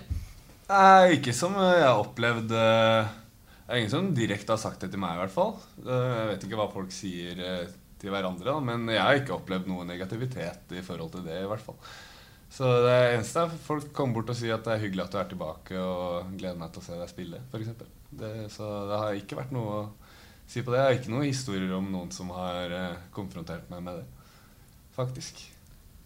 Nei, 0.68 1.16
ikke 1.16 1.32
som 1.32 1.54
jeg 1.56 1.82
har 1.86 1.96
opplevd 2.02 2.50
eh, 2.52 3.08
Det 3.64 3.72
er 3.72 3.78
ingen 3.80 3.90
som 3.94 4.10
direkte 4.14 4.52
har 4.52 4.60
sagt 4.60 4.80
det 4.84 4.90
til 4.92 5.00
meg, 5.00 5.14
i 5.16 5.22
hvert 5.24 5.32
fall. 5.32 5.54
Eh, 5.86 6.16
Jeg 6.18 6.26
vet 6.34 6.44
ikke 6.48 6.58
hva 6.60 6.68
folk 6.72 6.92
sier 6.92 7.40
eh, 7.40 7.68
til 7.98 8.12
hverandre, 8.14 8.52
da, 8.52 8.58
men 8.62 8.86
jeg 8.92 9.02
har 9.02 9.18
ikke 9.18 9.36
opplevd 9.36 9.70
noe 9.70 9.86
negativitet 9.88 10.76
i 10.76 10.84
forhold 10.86 11.16
til 11.16 11.26
det, 11.26 11.40
i 11.42 11.48
hvert 11.50 11.64
fall. 11.64 11.78
Så 12.48 12.68
det 12.84 12.94
eneste 13.12 13.44
er 13.44 13.56
folk 13.66 13.90
kommer 13.92 14.20
bort 14.20 14.32
og 14.32 14.38
sier 14.38 14.56
at 14.56 14.64
det 14.64 14.74
er 14.74 14.84
hyggelig 14.86 15.04
at 15.04 15.14
du 15.14 15.18
er 15.20 15.28
tilbake, 15.32 15.82
og 15.82 16.30
gleder 16.38 16.60
meg 16.60 16.72
til 16.72 16.82
å 16.82 16.86
se 16.86 16.96
deg 17.00 17.10
spille, 17.10 17.42
f.eks. 17.52 17.74
Så 18.54 18.70
det 18.88 19.02
har 19.02 19.18
ikke 19.18 19.40
vært 19.42 19.52
noe 19.56 19.82
å 19.82 19.84
si 20.48 20.64
på 20.64 20.72
det. 20.72 20.80
Jeg 20.80 20.86
har 20.86 20.98
ikke 21.02 21.12
noen 21.12 21.28
historier 21.28 21.76
om 21.76 21.92
noen 21.92 22.10
som 22.14 22.32
har 22.32 22.72
eh, 22.72 22.98
konfrontert 23.14 23.68
meg 23.72 23.84
med 23.84 24.00
det, 24.00 24.32
faktisk. 24.96 25.44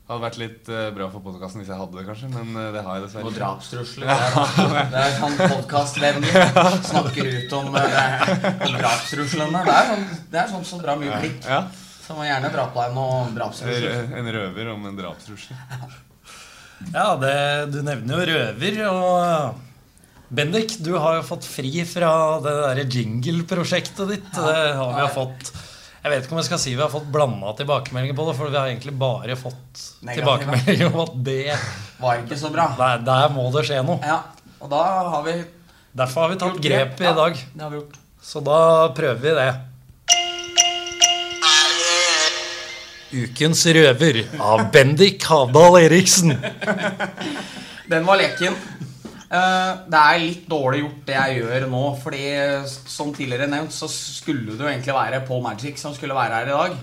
Hadde 0.02 0.24
vært 0.24 0.38
litt 0.40 0.68
eh, 0.68 0.88
bra 0.92 1.06
for 1.12 1.22
podkasten 1.22 1.62
hvis 1.62 1.70
jeg 1.70 1.78
hadde 1.78 1.94
det, 1.94 2.02
kanskje, 2.08 2.28
men 2.32 2.56
eh, 2.58 2.72
det 2.74 2.80
har 2.82 2.98
jeg 2.98 3.04
dessverre 3.06 3.30
Og 3.30 3.36
drapstrusler. 3.36 4.10
Det 4.10 4.64
er, 4.66 4.88
det 4.94 5.02
er 5.04 5.14
sånn 5.20 5.38
podkastvennlig. 5.38 6.32
Snakker 6.88 7.30
ut 7.36 7.54
om, 7.60 7.78
eh, 7.78 8.26
om 8.66 8.74
drapstruslene. 8.80 9.62
Det 9.68 9.76
er 9.78 9.88
sånn, 9.92 10.04
det 10.34 10.42
er 10.42 10.50
sånn 10.56 10.66
som 10.72 10.82
drar 10.82 10.98
mye 10.98 11.22
blikk. 11.22 11.38
Ja. 11.46 11.62
Så 12.02 12.16
må 12.18 12.24
gjerne 12.26 12.50
dra 12.52 12.64
på 12.74 12.80
deg 12.82 12.94
noen 12.96 13.34
drapstrusler. 13.36 14.08
En 14.18 14.30
røver 14.34 14.72
om 14.74 14.88
en 14.90 14.96
drapstrussel. 14.98 15.56
Ja, 16.90 17.12
det, 17.14 17.34
du 17.70 17.76
nevner 17.86 18.18
jo 18.18 18.24
røver. 18.26 18.78
Og 18.90 20.32
Bendik, 20.34 20.72
du 20.82 20.96
har 20.98 21.20
jo 21.20 21.22
fått 21.28 21.44
fri 21.46 21.84
fra 21.86 22.08
det 22.42 22.54
derre 22.58 22.84
jingle-prosjektet 22.90 24.08
ditt. 24.10 24.30
Det 24.34 24.56
har 24.80 24.90
vi 24.96 25.04
jo 25.04 25.10
fått 25.14 25.52
Jeg 26.02 26.10
vet 26.10 26.24
ikke 26.26 26.34
om 26.34 26.40
jeg 26.40 26.48
skal 26.48 26.58
si 26.58 26.72
vi 26.74 26.82
har 26.82 26.90
fått 26.90 27.06
blanda 27.14 27.52
tilbakemeldinger 27.60 28.16
på 28.18 28.26
det, 28.26 28.34
for 28.34 28.50
vi 28.50 28.58
har 28.58 28.66
egentlig 28.72 28.96
bare 28.98 29.36
fått 29.38 29.82
tilbakemeldinger 30.02 30.88
om 30.90 31.04
at 31.04 31.14
det 31.28 31.38
Var 32.02 32.24
ikke 32.24 32.40
så 32.40 32.50
bra. 32.50 32.66
der, 32.80 33.04
der 33.06 33.28
må 33.36 33.46
det 33.54 33.62
skje 33.68 33.78
noe. 33.86 34.02
Ja, 34.02 34.18
og 34.58 34.72
da 34.74 34.82
har 35.14 35.22
vi 35.28 35.36
Derfor 36.02 36.24
har 36.24 36.32
vi 36.34 36.40
tatt 36.42 36.58
grep 36.66 36.98
i 36.98 37.06
Ja, 37.06 37.12
dag. 37.14 37.38
Det 37.54 37.62
har 37.62 37.70
vi 37.70 37.78
gjort. 37.78 38.00
Så 38.24 38.42
da 38.42 38.58
prøver 38.96 39.22
vi 39.22 39.36
det. 39.38 39.50
Ukens 43.12 43.66
røver 43.76 44.22
av 44.40 44.62
Bendik 44.72 45.24
Havdal 45.28 45.82
Eriksen. 45.82 46.32
Den 47.92 48.06
var 48.08 48.16
leken. 48.16 48.54
Eh, 49.32 49.72
det 49.92 50.00
er 50.00 50.22
litt 50.22 50.46
dårlig 50.48 50.80
gjort 50.80 51.02
det 51.10 51.18
jeg 51.18 51.42
gjør 51.42 51.66
nå, 51.72 51.82
fordi 52.00 52.24
som 52.68 53.12
tidligere 53.12 53.50
nevnt 53.52 53.76
så 53.76 53.88
skulle 53.90 54.56
det 54.56 54.64
jo 54.64 54.70
egentlig 54.70 54.96
være 54.96 55.22
Paul 55.28 55.44
Magic 55.44 55.80
som 55.80 55.92
skulle 55.96 56.16
være 56.16 56.40
her 56.40 56.48
i 56.48 56.56
dag. 56.56 56.80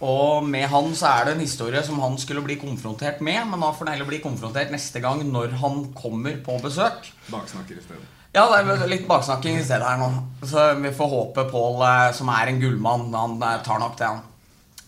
Og 0.00 0.46
med 0.48 0.64
han 0.72 0.94
så 0.96 1.10
er 1.10 1.26
det 1.28 1.34
en 1.34 1.44
historie 1.44 1.82
som 1.84 2.00
han 2.00 2.16
skulle 2.20 2.44
bli 2.44 2.56
konfrontert 2.60 3.20
med, 3.24 3.42
men 3.48 3.60
da 3.60 3.72
får 3.72 3.86
han 3.86 3.96
heller 3.96 4.08
bli 4.08 4.22
konfrontert 4.24 4.72
neste 4.72 5.00
gang 5.04 5.20
når 5.28 5.56
han 5.60 5.82
kommer 5.96 6.36
på 6.44 6.56
besøk. 6.62 7.12
Baksnakker 7.32 7.76
i 7.76 7.84
stedet. 7.84 8.08
Ja, 8.30 8.44
det 8.46 8.60
er 8.62 8.86
litt 8.86 9.08
baksnakking 9.08 9.58
i 9.58 9.64
stedet 9.66 9.88
her 9.88 9.98
nå. 9.98 10.08
Så 10.46 10.68
vi 10.78 10.92
får 10.94 11.14
håpe 11.16 11.48
Pål, 11.50 11.80
eh, 11.88 12.10
som 12.16 12.28
er 12.32 12.52
en 12.52 12.60
gullmann, 12.62 13.08
han 13.12 13.40
eh, 13.42 13.62
tar 13.66 13.80
nok 13.82 13.96
det, 13.98 14.06
han. 14.06 14.26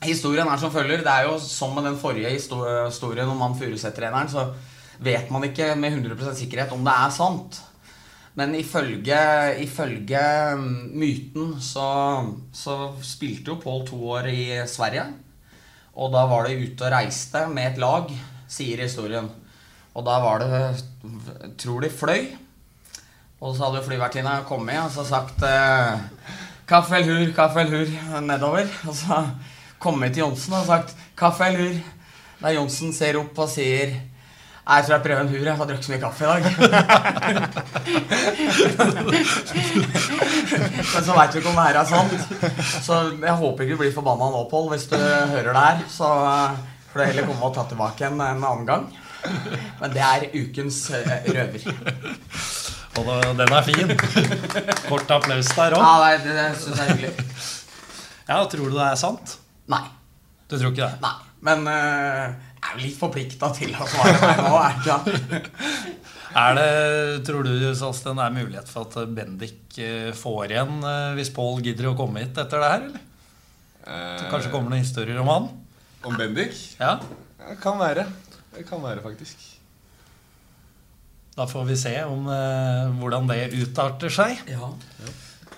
Historien 0.03 0.49
er 0.49 0.59
som 0.59 0.73
følger. 0.75 1.05
Det 1.05 1.13
er 1.13 1.29
jo 1.29 1.37
som 1.39 1.75
med 1.77 1.87
den 1.87 1.99
forrige 2.01 2.33
historien 2.35 3.29
om 3.29 3.43
han 3.45 3.59
Furuset-treneren, 3.59 4.31
så 4.31 4.49
vet 5.03 5.31
man 5.31 5.45
ikke 5.47 5.75
med 5.79 5.95
100% 5.95 6.39
sikkerhet 6.39 6.73
om 6.75 6.83
det 6.87 6.95
er 6.95 7.15
sant. 7.15 7.61
Men 8.35 8.55
ifølge, 8.57 9.19
ifølge 9.61 10.23
mm, 10.57 10.93
myten 10.97 11.53
så, 11.61 11.89
så 12.57 12.77
spilte 13.05 13.53
jo 13.53 13.61
Pål 13.61 13.85
to 13.91 13.99
år 14.15 14.31
i 14.33 14.45
Sverige. 14.67 15.05
Og 15.93 16.13
da 16.15 16.25
var 16.31 16.49
det 16.49 16.57
ute 16.63 16.87
og 16.87 16.95
reiste 16.95 17.45
med 17.53 17.75
et 17.75 17.83
lag, 17.83 18.09
sier 18.49 18.81
historien. 18.81 19.29
Og 19.93 20.07
da 20.07 20.17
var 20.25 20.41
det 20.41 20.63
Tror 21.61 21.83
de 21.85 21.91
fløy. 21.93 22.31
Og 23.43 23.57
så 23.57 23.67
hadde 23.67 23.83
flyvertinna 23.85 24.39
kommet 24.47 24.79
og 24.79 24.93
så 24.95 25.03
sagt 25.05 25.43
eh, 25.43 25.99
Kaffe 26.71 26.95
eller 27.01 27.11
hur, 27.11 27.33
kaffe 27.35 27.61
eller 27.61 27.83
hur 27.83 28.21
nedover. 28.23 28.71
Og 28.89 28.95
så 28.97 29.19
kommet 29.83 30.11
til 30.15 30.23
Johnsen 30.25 30.53
og 30.61 30.67
sagt 30.71 30.89
kaffe 31.19 31.43
eller 31.51 31.63
hur. 31.67 31.77
Da 32.43 32.49
Johnsen 32.57 32.89
ser 32.97 33.15
opp 33.21 33.35
og 33.45 33.49
sier 33.53 33.89
jeg 34.63 34.85
tror 34.87 34.95
jeg 34.95 35.03
prøver 35.03 35.21
en 35.25 35.31
hur. 35.33 35.43
Jeg 35.43 35.57
har 35.59 35.67
drukket 35.67 35.87
så 35.89 35.91
mye 35.91 36.05
kaffe 36.05 36.23
i 36.23 36.31
dag. 36.31 36.43
Men 40.93 41.05
så 41.07 41.15
veit 41.17 41.35
vi 41.35 41.39
ikke 41.41 41.49
om 41.51 41.57
det 41.59 41.65
her 41.67 41.77
er 41.81 41.87
sant. 41.89 42.13
Så 42.85 42.93
jeg 43.23 43.35
håper 43.41 43.63
ikke 43.65 43.75
du 43.77 43.81
blir 43.83 43.93
forbanna 43.95 44.27
nå, 44.35 44.41
Pål, 44.51 44.67
hvis 44.75 44.87
du 44.91 44.97
hører 44.99 45.49
det 45.51 45.55
her. 45.65 45.79
Så 45.91 46.09
eh, 46.29 46.51
får 46.93 46.99
du 47.01 47.05
heller 47.09 47.27
komme 47.31 47.47
og 47.49 47.55
ta 47.57 47.63
tilbake 47.73 48.03
en, 48.09 48.19
en 48.23 48.45
annen 48.53 48.67
gang. 48.69 48.85
Men 49.81 49.89
det 49.95 50.03
er 50.07 50.21
ukens 50.35 50.79
eh, 50.95 51.13
røver. 51.27 51.63
Og 53.01 53.05
da- 53.09 53.35
den 53.43 53.53
er 53.59 53.63
fin. 53.67 53.89
Kort 54.89 55.09
applaus 55.19 55.49
der 55.57 55.73
òg. 55.79 55.83
Ja, 55.83 55.95
det, 56.23 56.33
det 56.39 56.49
syns 56.63 56.79
jeg 56.79 56.87
er 56.87 56.91
hyggelig. 56.93 57.15
Ja, 58.29 58.37
tror 58.47 58.67
du 58.69 58.73
det 58.79 58.87
er 58.93 58.97
sant? 59.01 59.29
Nei. 59.71 59.85
Du 60.49 60.57
tror 60.59 60.73
ikke 60.73 60.89
det? 60.89 61.03
Nei. 61.05 61.15
Men 61.43 61.67
eh, 61.71 62.35
jeg 62.63 62.67
er 62.69 62.75
jo 62.77 62.83
litt 62.85 62.99
forplikta 62.99 63.49
til 63.57 63.73
å 63.75 63.87
svare 63.91 64.19
meg 64.23 64.43
nå, 64.45 64.57
er 64.59 64.77
ikke 64.81 64.99
det? 65.07 65.43
Er 66.33 66.55
det, 66.57 66.69
tror 67.29 67.45
du 67.45 67.51
Salsten, 67.77 68.17
det 68.17 68.25
er 68.25 68.33
mulighet 68.33 68.69
for 68.73 68.87
at 68.89 69.11
Bendik 69.13 69.75
eh, 69.77 70.15
får 70.17 70.55
igjen 70.55 70.79
eh, 70.81 71.11
hvis 71.19 71.29
Pål 71.37 71.61
gidder 71.67 71.91
å 71.91 71.97
komme 71.99 72.23
hit 72.23 72.39
etter 72.41 72.63
det 72.63 72.71
her? 72.71 72.87
eller? 72.87 73.03
Så 73.83 74.31
Kanskje 74.31 74.53
kommer 74.53 74.71
det 74.71 74.79
noen 74.79 74.85
historier 74.87 75.19
om 75.21 75.29
han? 75.29 75.51
Om 76.09 76.17
Bendik? 76.17 76.55
Ja, 76.81 76.95
Det 77.43 77.59
kan 77.61 77.77
være. 77.83 78.07
Det 78.55 78.65
kan 78.69 78.81
være, 78.81 79.03
faktisk. 79.05 79.43
Da 81.37 81.47
får 81.49 81.65
vi 81.69 81.77
se 81.81 81.93
om 82.05 82.27
eh, 82.33 82.89
hvordan 83.01 83.29
det 83.29 83.41
utarter 83.59 84.13
seg. 84.13 84.41
Ja. 84.53 84.69
Ja. 85.03 85.13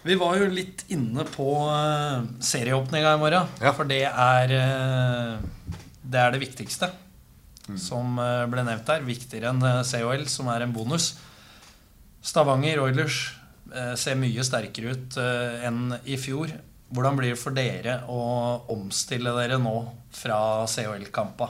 Vi 0.04 0.18
var 0.20 0.36
jo 0.36 0.50
litt 0.52 0.84
inne 0.92 1.24
på 1.24 1.48
uh, 1.64 2.26
serieåpninga 2.44 3.14
i 3.14 3.20
morgen. 3.22 3.48
Ja. 3.64 3.72
For 3.72 3.88
det 3.88 4.02
er 4.04 4.52
eh, 4.52 5.38
Det 6.04 6.20
er 6.20 6.34
det 6.34 6.42
viktigste 6.42 6.90
som 7.80 8.18
eh, 8.20 8.44
ble 8.52 8.64
nevnt 8.66 8.84
der. 8.84 9.06
Viktigere 9.06 9.54
enn 9.54 9.64
eh, 9.64 9.80
COL, 9.88 10.26
som 10.28 10.50
er 10.52 10.66
en 10.66 10.74
bonus. 10.74 11.14
Stavanger 12.24 12.82
Oilers 12.84 13.22
eh, 13.72 13.94
ser 14.00 14.20
mye 14.20 14.44
sterkere 14.44 14.92
ut 14.92 15.18
eh, 15.20 15.64
enn 15.68 15.96
i 16.04 16.18
fjor. 16.20 16.52
Hvordan 16.94 17.16
blir 17.18 17.32
det 17.32 17.40
for 17.40 17.56
dere 17.56 18.02
å 18.12 18.20
omstille 18.74 19.32
dere 19.38 19.56
nå 19.56 19.78
fra 20.14 20.38
COL-kampa? 20.68 21.48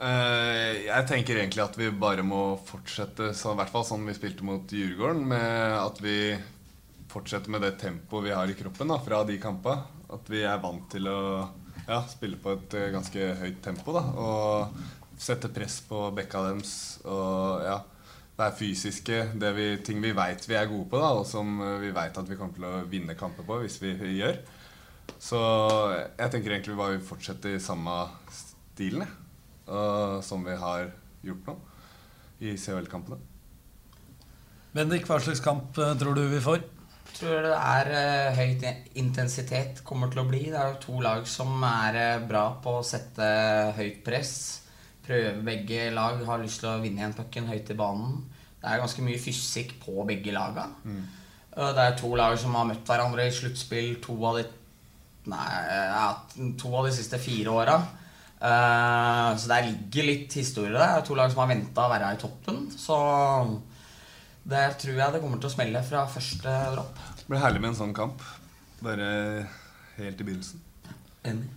Eh, 0.00 0.86
jeg 0.88 1.06
tenker 1.08 1.38
egentlig 1.38 1.62
at 1.64 1.78
vi 1.78 1.90
bare 1.92 2.24
må 2.26 2.56
fortsette, 2.66 3.30
så, 3.36 3.54
i 3.54 3.60
hvert 3.60 3.72
fall 3.72 3.86
sånn 3.86 4.06
vi 4.08 4.16
spilte 4.16 4.46
mot 4.46 4.74
Djurgården, 4.74 5.22
med 5.30 5.76
at 5.78 6.02
vi 6.02 6.18
fortsetter 7.10 7.52
med 7.52 7.64
det 7.66 7.74
tempoet 7.80 8.28
vi 8.28 8.34
har 8.34 8.50
i 8.50 8.56
kroppen 8.58 8.90
da, 8.92 9.00
fra 9.02 9.22
de 9.28 9.38
kampene. 9.42 9.98
At 10.10 10.30
vi 10.30 10.42
er 10.46 10.62
vant 10.62 10.88
til 10.90 11.06
å 11.10 11.20
ja, 11.86 12.00
spille 12.10 12.38
på 12.40 12.54
et 12.56 12.76
eh, 12.78 12.90
ganske 12.94 13.30
høyt 13.42 13.60
tempo. 13.64 13.94
Da, 13.94 14.02
og 14.18 15.18
sette 15.20 15.50
press 15.52 15.80
på 15.86 16.08
bekka 16.16 16.42
deres. 16.48 16.74
Og 17.04 17.66
ja, 17.66 17.78
være 18.38 18.56
fysiske. 18.58 19.20
Det 19.40 19.52
vi, 19.56 19.68
ting 19.86 20.00
vi 20.02 20.14
veit 20.16 20.46
vi 20.48 20.58
er 20.58 20.70
gode 20.70 20.88
på, 20.90 21.02
da, 21.02 21.12
og 21.18 21.26
som 21.28 21.60
eh, 21.66 21.78
vi 21.84 21.94
veit 21.96 22.18
at 22.18 22.30
vi 22.30 22.38
kommer 22.38 22.56
til 22.56 22.68
å 22.70 22.84
vinne 22.90 23.18
kamper 23.18 23.46
på 23.46 23.60
hvis 23.64 23.80
vi 23.82 23.94
gjør. 24.18 24.40
Så 25.20 25.40
jeg 26.16 26.30
tenker 26.32 26.54
egentlig 26.54 26.76
vi 26.76 26.80
bare 26.80 27.02
fortsetter 27.04 27.56
i 27.56 27.62
samme 27.62 28.04
stilen. 28.32 29.04
uh, 29.70 30.20
som 30.20 30.44
vi 30.44 30.54
har 30.56 30.90
gjort 31.22 31.46
nå 31.46 31.56
i 32.40 32.56
CHL-kampene. 32.56 33.18
Bendik, 34.72 35.04
hva 35.08 35.18
slags 35.20 35.42
kamp 35.44 35.76
eh, 35.78 35.96
tror 35.98 36.16
du 36.16 36.22
vi 36.30 36.40
får? 36.40 36.62
Tror 37.20 37.42
det 37.44 37.52
er 37.52 37.90
eh, 37.92 38.38
høyt 38.38 38.62
intensitet 38.96 39.82
kommer 39.84 40.08
til 40.12 40.22
å 40.22 40.28
bli. 40.30 40.46
Det 40.48 40.56
er 40.56 40.70
jo 40.72 40.78
to 40.86 41.00
lag 41.04 41.26
som 41.28 41.52
er 41.68 41.98
eh, 42.00 42.22
bra 42.30 42.46
på 42.64 42.78
å 42.78 42.84
sette 42.86 43.26
høyt 43.76 43.98
press. 44.06 44.32
Prøve 45.04 45.34
begge 45.44 45.90
lag 45.92 46.22
har 46.24 46.40
lyst 46.40 46.62
til 46.62 46.70
å 46.72 46.78
vinne 46.80 47.02
igjen 47.02 47.16
pucken 47.18 47.48
høyt 47.50 47.72
i 47.74 47.76
banen. 47.76 48.22
Det 48.60 48.68
er 48.72 48.80
ganske 48.82 49.04
mye 49.04 49.20
fysikk 49.20 49.76
på 49.84 50.04
begge 50.08 50.32
laga. 50.32 50.68
Eh, 50.86 51.70
Det 51.76 51.84
er 51.84 51.98
to 52.00 52.14
lag 52.16 52.38
som 52.40 52.54
har 52.56 52.64
møtt 52.70 52.88
hverandre 52.88 53.28
i 53.28 53.36
sluttspill 53.36 53.98
to 54.04 54.16
av 54.30 54.40
de 54.40 54.48
Nei, 55.30 55.46
ja, 55.68 56.06
to 56.58 56.70
av 56.74 56.86
de 56.88 56.94
siste 56.96 57.18
fire 57.20 57.52
åra. 57.52 57.74
Eh, 58.40 59.36
Så 59.36 59.50
der 59.50 59.66
ligger 59.68 60.06
litt 60.08 60.32
historie 60.40 60.72
der. 60.72 60.78
Det 60.80 61.02
er 61.02 61.06
to 61.10 61.18
lag 61.18 61.30
som 61.30 61.42
har 61.44 61.50
venta 61.52 61.84
å 61.84 61.90
være 61.92 62.14
i 62.16 62.20
toppen. 62.22 62.62
Så 62.72 62.96
der 64.50 64.74
tror 64.80 64.98
jeg 64.98 65.14
det 65.14 65.22
kommer 65.22 65.40
til 65.40 65.50
å 65.50 65.54
smelle 65.54 65.82
fra 65.86 66.04
første 66.10 66.56
dropp. 66.74 67.00
Det 67.20 67.28
blir 67.28 67.42
herlig 67.42 67.62
med 67.62 67.72
en 67.72 67.80
sånn 67.84 67.96
kamp. 67.96 68.24
Bare 68.80 69.08
helt 70.00 70.20
i 70.20 70.26
begynnelsen. 70.26 70.62
Enig. 71.30 71.48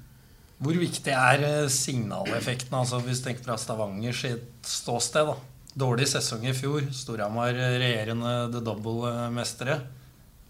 Hvor 0.63 0.77
viktig 0.79 1.11
er 1.11 1.41
eh, 1.43 1.71
signaleffekten, 1.71 2.75
altså 2.77 3.01
hvis 3.03 3.19
du 3.19 3.27
tenker 3.27 3.47
fra 3.47 3.57
Stavanger 3.59 4.15
sitt 4.15 4.69
ståsted? 4.69 5.27
da? 5.31 5.35
Dårlig 5.73 6.05
sesong 6.11 6.45
i 6.47 6.53
fjor. 6.55 6.85
Storhamar 6.93 7.57
eh, 7.57 7.75
regjerende 7.81 8.33
the 8.53 8.61
double-mestere. 8.63 9.81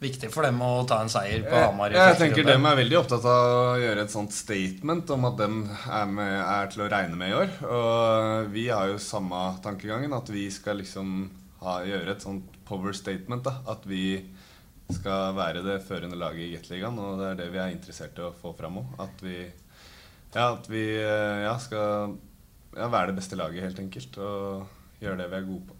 Viktig 0.03 0.27
for 0.34 0.43
dem 0.43 0.60
å 0.60 0.84
ta 0.89 0.97
en 0.99 1.10
seier 1.10 1.45
på 1.47 1.56
Hamar. 1.56 1.93
Jeg, 1.95 2.12
jeg 2.12 2.19
tenker 2.19 2.47
dem 2.49 2.65
er 2.67 2.75
veldig 2.82 2.97
opptatt 2.99 3.23
av 3.29 3.51
å 3.56 3.77
gjøre 3.79 4.03
et 4.03 4.12
sånt 4.12 4.36
statement 4.36 5.13
om 5.15 5.29
at 5.29 5.38
dem 5.39 5.62
er, 5.71 6.10
med, 6.12 6.34
er 6.43 6.73
til 6.73 6.84
å 6.84 6.89
regne 6.91 7.19
med 7.21 7.32
i 7.32 7.38
år. 7.38 7.53
Og 7.63 8.49
vi 8.51 8.67
har 8.67 8.91
jo 8.91 8.99
samme 8.99 9.45
tankegangen, 9.63 10.12
at 10.17 10.27
vi 10.34 10.49
skal 10.51 10.82
liksom 10.84 11.29
gjøre 11.63 12.15
et 12.15 12.23
sånt 12.23 12.58
power 12.67 12.95
statement. 12.95 13.43
da, 13.45 13.58
At 13.71 13.86
vi 13.88 14.23
skal 14.91 15.36
være 15.38 15.63
det 15.65 15.82
førende 15.88 16.19
laget 16.19 16.47
i 16.47 16.54
Gateligaen, 16.56 16.99
og 16.99 17.19
det 17.19 17.30
er 17.30 17.39
det 17.39 17.52
vi 17.54 17.62
er 17.62 17.73
interessert 17.73 18.19
i 18.19 18.26
å 18.26 18.34
få 18.36 18.54
fram 18.58 18.82
òg. 18.82 18.95
At 19.04 19.23
vi, 19.23 19.38
ja, 20.36 20.49
at 20.49 20.69
vi 20.69 20.84
eh, 20.99 21.43
ja, 21.45 21.56
skal 21.62 22.17
ja, 22.76 22.89
være 22.89 23.12
det 23.12 23.19
beste 23.21 23.39
laget, 23.39 23.63
helt 23.63 23.80
enkelt. 23.80 24.19
Og 24.19 25.04
gjøre 25.04 25.21
det 25.23 25.30
vi 25.32 25.39
er 25.39 25.47
gode 25.47 25.69
på. 25.69 25.80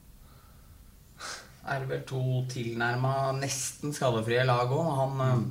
er 1.63 1.84
det 1.84 1.89
vel 1.93 2.08
to 2.08 2.24
tilnærma 2.52 3.34
nesten 3.38 3.93
skadefrie 3.96 4.43
lag 4.48 4.72
òg. 4.72 4.89
Han 5.00 5.19
mm. 5.22 5.43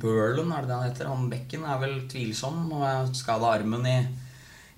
Burlen, 0.00 0.52
er 0.52 0.62
det 0.62 0.68
det 0.68 0.76
han 0.76 0.88
heter? 0.90 1.08
Han 1.08 1.30
Bekken 1.30 1.64
er 1.64 1.78
vel 1.80 1.96
tvilsom 2.10 2.66
og 2.76 3.14
skada 3.16 3.54
armen 3.54 3.86
i, 3.88 3.96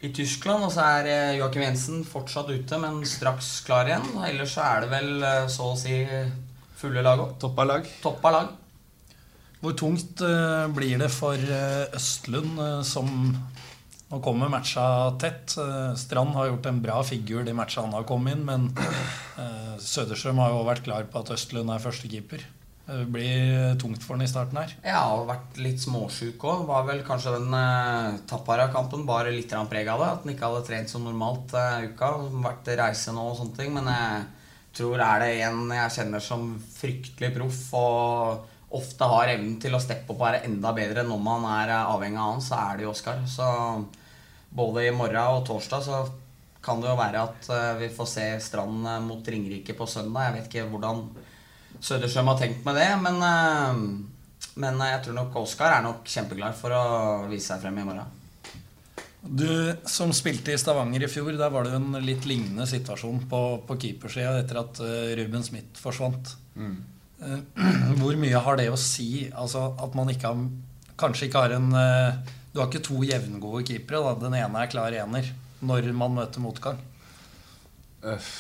i 0.03 0.11
Tyskland. 0.15 0.67
Og 0.67 0.73
så 0.75 0.85
er 0.99 1.11
eh, 1.11 1.37
Joakim 1.38 1.65
Jensen 1.65 2.03
fortsatt 2.07 2.51
ute, 2.53 2.81
men 2.83 3.03
straks 3.09 3.55
klar 3.67 3.88
igjen. 3.88 4.09
Ellers 4.27 4.57
så 4.57 4.67
er 4.67 4.85
det 4.85 4.93
vel 4.93 5.12
eh, 5.29 5.47
så 5.53 5.73
å 5.73 5.79
si 5.79 6.03
fulle 6.79 7.05
lag 7.07 7.23
òg. 7.23 7.37
Toppa 7.43 7.67
lag. 7.69 7.88
Toppa 8.03 8.35
lag. 8.35 8.53
Hvor 9.62 9.77
tungt 9.79 10.23
eh, 10.27 10.65
blir 10.75 10.99
det 11.03 11.11
for 11.15 11.38
Østlund, 11.95 12.59
som 12.87 13.12
nå 14.12 14.19
kommer 14.25 14.51
matcha 14.53 14.85
tett? 15.23 15.55
Strand 15.97 16.35
har 16.37 16.51
gjort 16.51 16.67
en 16.69 16.83
bra 16.83 16.99
figur 17.07 17.47
de 17.47 17.55
matcha 17.57 17.85
han 17.85 17.95
har 17.95 18.09
kommet 18.09 18.35
inn, 18.35 18.43
men 18.45 19.79
Søderstrøm 19.81 20.43
har 20.43 20.51
jo 20.53 20.67
vært 20.67 20.85
klar 20.85 21.07
på 21.09 21.23
at 21.23 21.31
Østlund 21.33 21.71
er 21.73 21.81
førstekeeper. 21.81 22.45
Det 22.87 23.05
blir 23.14 23.79
tungt 23.79 24.03
for 24.03 24.16
han 24.16 24.25
i 24.27 24.31
starten 24.31 24.59
her. 24.59 24.75
Ja, 24.83 25.03
og 25.14 25.29
vært 25.29 25.59
litt 25.62 25.81
småsjuk 25.83 26.42
òg. 26.42 26.64
Var 26.68 26.87
vel 26.88 27.03
kanskje 27.07 27.37
den 27.37 27.55
eh, 27.55 28.21
Tappara-kampen 28.29 29.07
bare 29.07 29.35
litt 29.35 29.55
preg 29.71 29.90
av 29.92 30.03
det. 30.03 30.09
At 30.09 30.25
han 30.25 30.35
ikke 30.35 30.49
hadde 30.49 30.66
trent 30.66 30.90
som 30.90 31.07
normalt 31.07 31.55
eh, 31.55 31.90
uka. 31.92 32.14
Vært 32.42 32.73
reise 32.83 33.14
nå 33.14 33.29
og 33.31 33.38
sånne 33.38 33.59
ting. 33.59 33.71
Men 33.77 33.90
jeg 33.92 34.25
tror 34.79 35.05
er 35.05 35.23
det 35.23 35.35
en 35.47 35.68
jeg 35.71 35.95
kjenner 35.99 36.25
som 36.25 36.49
fryktelig 36.75 37.31
proff 37.37 37.62
og 37.79 38.49
ofte 38.73 39.05
har 39.09 39.35
evnen 39.35 39.59
til 39.61 39.75
å 39.77 39.81
steppe 39.83 40.14
opp 40.14 40.18
og 40.18 40.27
være 40.27 40.45
enda 40.49 40.73
bedre 40.77 41.05
når 41.07 41.21
man 41.23 41.47
er 41.59 41.75
eh, 41.75 41.92
avhengig 41.92 42.21
av 42.21 42.35
han, 42.35 42.45
så 42.45 42.59
er 42.61 42.79
det 42.79 42.87
jo 42.87 42.95
Oskar. 42.95 43.21
Så 43.29 43.49
både 44.53 44.87
i 44.88 44.95
morgen 44.97 45.38
og 45.38 45.47
torsdag 45.49 45.85
så 45.87 46.03
kan 46.62 46.81
det 46.81 46.90
jo 46.90 46.99
være 46.99 47.27
at 47.27 47.51
eh, 47.53 47.75
vi 47.83 47.90
får 47.92 48.09
se 48.09 48.27
Strand 48.45 48.88
eh, 48.88 49.05
mot 49.05 49.29
Ringerike 49.35 49.77
på 49.79 49.88
søndag. 49.90 50.29
Jeg 50.29 50.37
vet 50.38 50.51
ikke 50.51 50.71
hvordan 50.73 51.05
Søderstrøm 51.83 52.31
har 52.31 52.40
tenkt 52.40 52.64
med 52.66 52.79
det, 52.79 52.88
men, 53.03 53.23
eh, 53.27 54.51
men 54.62 54.83
jeg 54.87 55.05
tror 55.05 55.18
nok 55.18 55.38
Oskar 55.42 55.77
er 55.77 55.87
nok 55.87 56.07
kjempeklar 56.07 56.55
for 56.55 56.75
å 56.77 56.83
vise 57.31 57.51
seg 57.51 57.64
frem 57.64 57.81
i 57.83 57.87
morgen. 57.87 58.18
Du 59.23 59.47
som 59.87 60.11
spilte 60.14 60.51
i 60.51 60.59
Stavanger 60.59 61.05
i 61.07 61.11
fjor, 61.11 61.31
der 61.38 61.51
var 61.55 61.62
det 61.62 61.77
jo 61.77 61.79
en 61.79 61.99
litt 62.03 62.25
lignende 62.27 62.66
situasjon 62.66 63.23
på, 63.31 63.42
på 63.68 63.77
keepersida 63.85 64.35
etter 64.40 64.59
at 64.64 64.81
eh, 64.83 65.12
Ruben 65.21 65.47
Smith 65.47 65.79
forsvant. 65.79 66.35
Mm. 66.59 66.77
Eh, 67.23 67.38
Hvor 68.01 68.18
mye 68.18 68.42
har 68.47 68.59
det 68.59 68.66
å 68.73 68.79
si? 68.81 69.29
Altså 69.31 69.68
at 69.79 69.99
man 69.99 70.11
ikke 70.12 70.31
har 70.33 70.45
Kanskje 71.03 71.27
ikke 71.27 71.40
har 71.40 71.55
en 71.57 71.73
eh, 71.75 72.33
Du 72.53 72.61
har 72.61 72.68
ikke 72.68 72.83
to 72.85 73.01
jevngode 73.07 73.62
keepere. 73.66 74.03
Da. 74.03 74.27
Den 74.27 74.37
ene 74.38 74.61
er 74.61 74.71
klar 74.71 74.95
ener 74.95 75.31
når 75.62 75.87
man 75.95 76.18
møter 76.18 76.42
motgang. 76.42 76.81
Øff, 78.03 78.31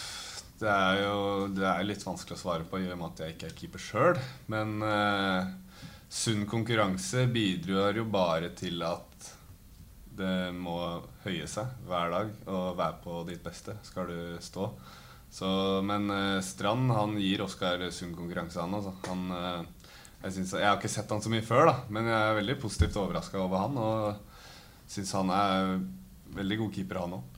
Det 0.62 0.70
er 0.70 1.00
jo 1.02 1.48
det 1.50 1.64
er 1.66 1.82
litt 1.82 2.04
vanskelig 2.06 2.36
å 2.36 2.42
svare 2.44 2.66
på 2.68 2.78
i 2.78 2.86
og 2.92 2.98
med 3.00 3.08
at 3.08 3.22
jeg 3.24 3.34
ikke 3.34 3.48
er 3.48 3.54
keeper 3.58 3.82
sjøl. 3.82 4.18
Men 4.52 4.76
eh, 4.86 5.48
sunn 6.06 6.44
konkurranse 6.46 7.24
bidrar 7.34 7.98
jo 7.98 8.04
bare 8.06 8.52
til 8.54 8.84
at 8.86 9.30
det 10.12 10.52
må 10.54 10.76
høye 11.24 11.48
seg 11.50 11.70
hver 11.88 12.12
dag 12.12 12.30
og 12.52 12.76
være 12.78 12.98
på 13.02 13.22
ditt 13.26 13.42
beste 13.42 13.74
skal 13.86 14.12
du 14.12 14.36
stå. 14.44 14.68
Så, 15.32 15.48
men 15.88 16.06
eh, 16.14 16.38
Strand 16.46 16.94
han 16.94 17.18
gir 17.18 17.42
Oskar 17.42 17.82
sunn 17.90 18.14
konkurranse, 18.14 18.62
han. 18.62 18.78
Altså. 18.78 18.94
han 19.08 19.26
eh, 19.34 19.90
jeg, 20.22 20.36
synes, 20.36 20.54
jeg 20.60 20.68
har 20.68 20.78
ikke 20.78 20.94
sett 20.94 21.10
han 21.10 21.24
så 21.24 21.32
mye 21.32 21.42
før, 21.42 21.72
da, 21.72 21.76
men 21.90 22.06
jeg 22.06 22.20
er 22.20 22.38
veldig 22.38 22.58
positivt 22.62 23.02
overraska 23.02 23.42
over 23.42 23.64
han. 23.64 23.82
Og 23.82 24.90
syns 24.92 25.16
han 25.18 25.34
er 25.34 25.78
veldig 26.38 26.62
god 26.62 26.76
keeper, 26.78 27.02
han 27.02 27.18
òg. 27.18 27.31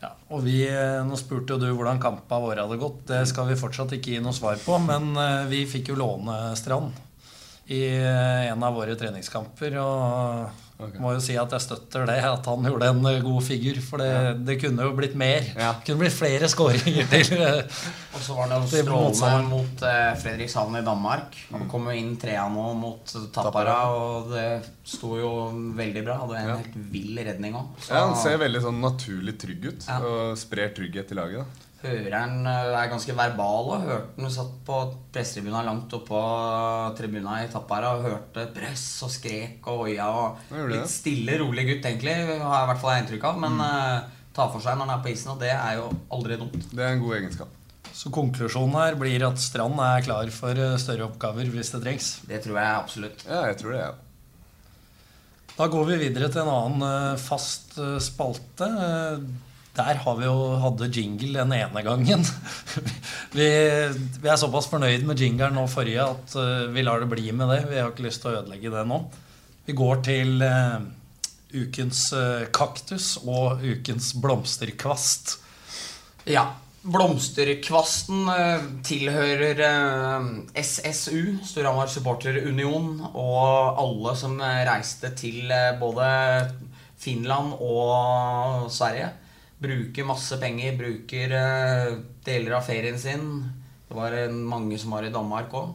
Ja, 0.00 0.14
og 0.32 0.44
vi, 0.46 0.62
eh, 0.64 1.02
Nå 1.04 1.18
spurte 1.20 1.54
jo 1.54 1.60
du 1.60 1.68
hvordan 1.68 2.00
kampa 2.00 2.38
vår 2.40 2.62
hadde 2.62 2.80
gått. 2.80 3.02
Det 3.10 3.20
skal 3.28 3.50
vi 3.50 3.58
fortsatt 3.60 3.92
ikke 3.96 4.14
gi 4.14 4.22
noe 4.24 4.36
svar 4.36 4.56
på. 4.62 4.78
Men 4.86 5.12
eh, 5.20 5.46
vi 5.50 5.66
fikk 5.68 5.92
jo 5.92 6.00
låne 6.00 6.56
Strand 6.56 6.96
i 7.70 7.84
eh, 7.86 8.50
en 8.50 8.62
av 8.66 8.74
våre 8.74 8.96
treningskamper. 8.98 9.76
Og 9.78 10.80
okay. 10.80 10.98
må 11.02 11.12
jo 11.14 11.20
si 11.22 11.36
at 11.38 11.52
jeg 11.54 11.62
støtter 11.62 12.02
det, 12.08 12.16
at 12.26 12.48
han 12.50 12.66
gjorde 12.66 12.88
en 12.90 13.04
eh, 13.12 13.20
god 13.22 13.44
figur. 13.46 13.78
For 13.86 14.02
det, 14.02 14.10
det 14.48 14.56
kunne 14.62 14.88
jo 14.88 14.96
blitt 14.98 15.14
mer. 15.20 15.46
Ja. 15.54 15.70
Det 15.78 15.86
kunne 15.92 16.02
blitt 16.02 16.16
flere 16.16 16.50
skåringer 16.50 17.06
til. 17.12 17.30
eh, 17.46 17.86
Og 18.10 18.24
så 18.26 18.34
var 18.34 18.50
det 18.50 18.58
jo 18.58 18.82
strålende 18.82 19.46
mot 19.52 19.86
eh, 19.86 20.10
Fredrikshavn 20.24 20.80
i 20.80 20.84
Danmark. 20.90 21.38
Han 21.52 21.68
kom 21.70 21.86
jo 21.92 21.96
inn 22.00 22.16
trea 22.20 22.48
nå 22.50 22.66
mot 22.80 23.14
Tappara, 23.36 23.78
og 23.94 24.34
det 24.34 24.48
sto 24.90 25.14
jo 25.20 25.32
veldig 25.78 26.04
bra. 26.10 26.18
Hadde 26.24 26.40
en 26.42 26.50
Ja. 26.50 26.58
helt 26.64 26.78
vill 26.90 27.22
redning 27.22 27.54
òg. 27.54 27.70
Ja, 27.88 28.06
Han 28.08 28.16
ser 28.18 28.38
veldig 28.42 28.64
sånn 28.66 28.82
naturlig 28.82 29.38
trygg 29.38 29.70
ut 29.70 29.86
Ja. 29.86 30.00
og 30.02 30.34
sprer 30.42 30.74
trygghet 30.74 31.06
til 31.14 31.22
laget. 31.22 31.44
da 31.46 31.66
Hører 31.80 32.12
han 32.12 32.44
eh, 32.44 32.74
er 32.76 32.90
ganske 32.92 33.14
verbal 33.16 33.70
og 33.72 33.84
hørte 33.86 34.20
den 34.20 34.32
satt 34.32 34.52
på 34.66 34.80
pressetribuna 35.14 35.62
langt 35.64 35.94
oppå 35.96 36.18
tribuna 36.98 37.38
i 37.40 37.48
Tappara 37.48 37.94
og 37.96 38.04
hørte 38.04 38.44
press 38.52 38.84
og 39.06 39.12
skrek 39.14 39.64
og 39.72 39.86
oia 39.86 40.10
og 40.12 40.52
litt 40.68 40.90
stille, 40.92 41.38
rolig 41.40 41.64
gutt 41.70 41.88
egentlig, 41.88 42.18
har 42.18 42.36
jeg 42.36 42.66
i 42.66 42.70
hvert 42.72 42.84
fall 42.84 43.00
inntrykk 43.00 43.24
av. 43.30 43.40
Mm. 43.40 43.46
Men 43.46 43.64
eh, 43.64 44.12
ta 44.36 44.50
for 44.52 44.60
seg 44.60 44.76
når 44.76 44.90
han 44.90 44.94
er 44.98 45.02
på 45.06 45.12
isen, 45.14 45.32
og 45.32 45.40
det 45.40 45.54
er 45.54 45.80
jo 45.80 45.88
aldri 46.12 46.36
dumt. 46.42 46.60
Det 46.68 46.84
er 46.84 46.92
en 46.98 47.02
god 47.06 47.18
egenskap. 47.22 47.58
Så 47.96 48.12
konklusjonen 48.12 48.76
her 48.76 49.00
blir 49.00 49.24
at 49.26 49.40
Strand 49.40 49.80
er 49.88 50.04
klar 50.04 50.36
for 50.36 50.66
eh, 50.68 50.78
større 50.84 51.08
oppgaver 51.08 51.48
hvis 51.56 51.72
det 51.78 51.84
trengs. 51.86 52.14
Det 52.28 52.44
tror 52.44 52.60
jeg 52.60 52.76
absolutt. 52.76 53.24
Ja, 53.24 53.46
jeg 53.48 53.62
tror 53.62 53.78
det, 53.78 53.84
ja. 53.88 53.92
Da 55.56 55.66
går 55.68 55.94
vi 55.94 56.02
videre 56.04 56.28
til 56.32 56.44
en 56.44 56.56
annen 56.58 57.20
fast 57.20 57.80
spalte. 58.04 58.68
Der 59.76 60.00
har 60.02 60.16
vi 60.18 60.26
jo 60.26 60.36
hadde 60.64 60.88
jingle 60.90 61.44
den 61.44 61.52
ene 61.54 61.82
gangen. 61.86 62.24
Vi, 63.36 63.46
vi 64.18 64.26
er 64.26 64.38
såpass 64.40 64.66
fornøyd 64.66 65.04
med 65.06 65.20
jingeren 65.22 65.54
nå 65.54 65.68
forrige 65.70 66.02
at 66.02 66.32
eh, 66.34 66.64
vi 66.74 66.82
lar 66.82 66.98
det 66.98 67.06
bli 67.12 67.30
med 67.30 67.52
det. 67.52 67.60
Vi 67.70 67.78
har 67.78 67.92
ikke 67.92 68.08
lyst 68.08 68.24
til 68.24 68.32
å 68.32 68.40
ødelegge 68.40 68.72
det 68.74 68.82
nå. 68.90 68.98
Vi 69.68 69.76
går 69.78 70.00
til 70.02 70.42
uh, 70.42 70.80
ukens 71.54 72.08
uh, 72.10 72.48
kaktus 72.50 73.12
og 73.22 73.62
ukens 73.62 74.10
blomsterkvast. 74.18 75.36
Ja. 76.26 76.48
Blomsterkvasten 76.80 78.26
uh, 78.26 78.66
tilhører 78.82 79.62
SSU, 80.58 81.36
Storhamar 81.46 81.92
Supporterunion, 81.92 82.96
og 83.12 83.78
alle 83.84 84.18
som 84.18 84.40
reiste 84.42 85.12
til 85.14 85.54
både 85.78 86.10
Finland 86.98 87.54
og 87.60 88.66
Sverige. 88.74 89.12
Bruker 89.60 90.06
masse 90.08 90.38
penger, 90.40 90.76
bruker 90.78 91.32
eh, 91.36 91.98
deler 92.24 92.56
av 92.56 92.64
ferien 92.64 92.96
sin. 92.98 93.26
Det 93.88 93.96
var 93.96 94.16
eh, 94.16 94.32
mange 94.32 94.78
som 94.80 94.94
var 94.96 95.04
i 95.04 95.12
Danmark 95.12 95.52
òg. 95.52 95.74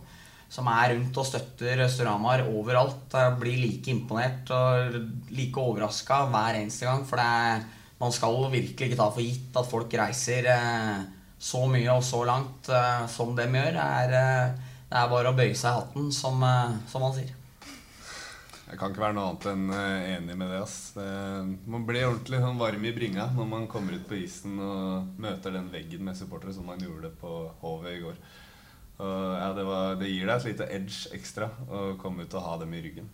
Som 0.50 0.70
er 0.72 0.96
rundt 0.96 1.18
og 1.22 1.28
støtter 1.28 1.84
Storhamar 1.92 2.48
overalt. 2.48 3.14
Jeg 3.14 3.38
blir 3.42 3.62
like 3.62 3.94
imponert 3.94 4.50
og 4.56 4.98
like 5.30 5.62
overraska 5.62 6.24
hver 6.34 6.58
eneste 6.64 6.90
gang. 6.90 7.06
For 7.06 7.22
er, 7.22 7.62
man 8.02 8.16
skal 8.16 8.42
virkelig 8.50 8.90
ikke 8.90 9.02
ta 9.04 9.10
for 9.12 9.22
gitt 9.26 9.62
at 9.62 9.70
folk 9.70 9.94
reiser 10.02 10.50
eh, 10.56 11.06
så 11.38 11.66
mye 11.70 11.94
og 11.94 12.06
så 12.08 12.24
langt 12.26 12.72
som 13.12 13.36
dem 13.38 13.60
gjør. 13.60 13.76
Det 13.76 13.88
er, 14.02 14.54
det 14.90 15.02
er 15.02 15.10
bare 15.12 15.30
å 15.30 15.38
bøye 15.38 15.54
seg 15.54 15.76
i 15.76 15.82
hatten, 15.84 16.14
som, 16.16 16.42
som 16.90 17.06
man 17.06 17.14
sier. 17.14 17.45
Jeg 18.76 18.82
kan 18.82 18.92
ikke 18.92 19.06
være 19.06 19.16
noe 19.16 19.30
annet 19.32 19.46
enn 19.48 19.70
eh, 19.72 20.06
enig 20.18 20.34
med 20.36 20.50
det. 20.52 20.58
ass. 20.60 20.80
det 20.98 21.04
man 21.72 21.86
blir 21.88 22.10
ordentlig 22.10 22.42
sånn 22.44 22.58
varm 22.60 22.82
i 22.84 22.92
bringa 22.92 23.30
når 23.32 23.46
man 23.48 23.68
kommer 23.72 23.96
ut 23.96 24.04
på 24.10 24.18
isen 24.20 24.58
og 24.60 25.14
møter 25.24 25.54
den 25.56 25.70
veggen 25.72 26.02
med 26.04 26.18
supportere 26.20 26.52
som 26.52 26.68
man 26.68 26.84
gjorde 26.84 27.14
på 27.22 27.30
HV 27.62 27.86
i 27.94 28.02
går. 28.02 28.18
Og 29.00 29.14
ja, 29.40 29.46
det, 29.56 29.64
var, 29.70 29.96
det 30.02 30.10
gir 30.12 30.28
deg 30.28 30.36
et 30.36 30.48
lite 30.50 30.68
edge 30.76 31.14
ekstra 31.16 31.48
å 31.72 31.86
komme 32.02 32.26
ut 32.26 32.36
og 32.36 32.44
ha 32.50 32.58
dem 32.66 32.76
i 32.76 32.82
ryggen. 32.84 33.08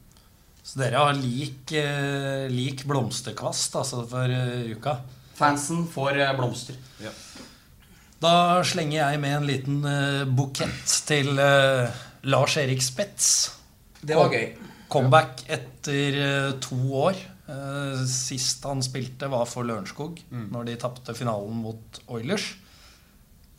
Så 0.65 0.81
dere 0.81 1.05
har 1.05 1.13
lik, 1.19 1.75
eh, 1.77 2.47
lik 2.49 2.81
blomsterkvast 2.89 3.77
altså 3.83 4.01
for 4.09 4.33
eh, 4.33 4.73
uka. 4.73 4.95
Fansen 5.37 5.85
får 5.93 6.23
blomster. 6.41 6.81
Ja. 7.05 7.13
Da 8.25 8.33
slenger 8.65 8.97
jeg 8.97 9.21
med 9.21 9.37
en 9.37 9.47
liten 9.51 9.85
bukett 10.33 10.97
til 11.05 11.37
Lars 11.37 12.57
Erik 12.57 12.81
Spets. 12.81 13.31
Det 14.01 14.17
var 14.17 14.33
gøy. 14.33 14.70
Comeback 14.91 15.45
etter 15.47 16.17
eh, 16.21 16.49
to 16.63 16.77
år. 17.01 17.19
Eh, 17.47 18.01
Sist 18.11 18.65
han 18.67 18.83
spilte, 18.85 19.29
var 19.31 19.47
for 19.49 19.67
Lørenskog, 19.67 20.19
når 20.31 20.67
de 20.67 20.79
tapte 20.81 21.15
finalen 21.17 21.61
mot 21.63 22.01
Oilers. 22.11 22.51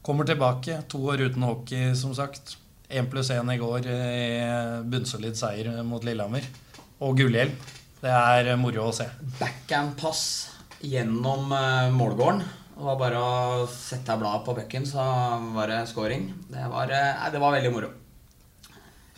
Kommer 0.02 0.26
tilbake, 0.28 0.80
to 0.90 0.98
år 1.12 1.22
uten 1.28 1.44
hockey, 1.46 1.92
som 1.96 2.12
sagt. 2.16 2.56
Én 2.92 3.06
pluss 3.08 3.30
én 3.32 3.48
i 3.48 3.56
går 3.60 3.86
i 3.88 4.00
bunnsolid 4.92 5.38
seier 5.38 5.78
mot 5.86 6.04
Lillehammer. 6.04 6.44
Og 7.02 7.16
gullhjelm. 7.18 7.54
Det 8.02 8.10
er 8.10 8.50
eh, 8.52 8.58
moro 8.58 8.88
å 8.90 8.94
se. 8.96 9.06
Backhand-pass 9.38 10.22
gjennom 10.82 11.52
eh, 11.54 11.92
målgården. 11.94 12.42
Det 12.72 12.86
var 12.88 12.96
bare 12.98 13.18
å 13.22 13.66
sette 13.70 14.10
av 14.10 14.18
bladet 14.24 14.42
på 14.46 14.56
pucken, 14.58 14.86
så 14.88 15.04
var 15.54 15.70
det 15.70 15.84
scoring. 15.90 16.26
Det 16.50 16.64
var, 16.72 16.90
eh, 16.90 17.12
nei, 17.20 17.28
det 17.30 17.42
var 17.42 17.54
veldig 17.54 17.70
moro. 17.74 17.90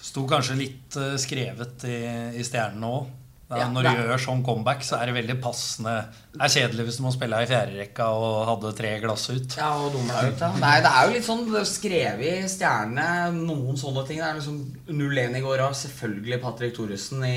Sto 0.04 0.24
kanskje 0.28 0.56
litt 0.58 0.96
eh, 1.00 1.14
skrevet 1.20 1.84
i, 1.88 1.98
i 2.36 2.44
stjernene 2.44 2.90
òg. 2.98 3.12
Ja, 3.54 3.66
når 3.70 3.84
du 3.86 3.98
gjør 4.00 4.20
sånn 4.24 4.40
comeback, 4.42 4.80
så 4.82 4.96
er 4.98 5.10
det 5.10 5.14
veldig 5.18 5.34
passende. 5.44 5.92
Det 6.32 6.40
er 6.42 6.52
kjedelig 6.54 6.86
hvis 6.88 6.96
du 6.98 7.02
må 7.04 7.10
spille 7.14 7.38
i 7.44 7.46
fjerderekka 7.46 8.06
og 8.16 8.38
hadde 8.48 8.72
tre 8.78 8.90
glass 9.02 9.28
ut. 9.30 9.56
Ja, 9.60 9.68
og 9.78 9.92
dumme 9.94 10.16
ut, 10.24 10.40
ja. 10.40 10.48
Nei, 10.58 10.72
det 10.82 10.90
er 10.90 11.06
jo 11.06 11.12
litt 11.14 11.26
sånn 11.28 11.44
skrevet 11.68 12.24
i 12.24 12.50
stjernene, 12.50 13.36
noen 13.36 13.78
sånne 13.78 14.02
ting. 14.08 14.22
Det 14.22 14.30
er 14.30 14.40
liksom 14.40 14.58
0-1 14.96 15.38
i 15.38 15.44
går, 15.44 15.62
og 15.68 15.76
selvfølgelig 15.78 16.40
Patrick 16.42 16.74
Thoresen 16.80 17.22
i, 17.28 17.36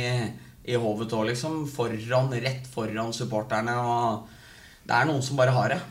i 0.71 0.79
hovet 0.79 1.13
òg, 1.13 1.27
liksom. 1.33 1.65
Foran, 1.75 2.31
rett 2.47 2.71
foran 2.73 3.13
supporterne. 3.13 3.75
Og 3.77 4.87
det 4.87 4.97
er 4.97 5.11
noen 5.11 5.21
som 5.27 5.37
bare 5.37 5.53
har 5.59 5.75
det. 5.75 5.81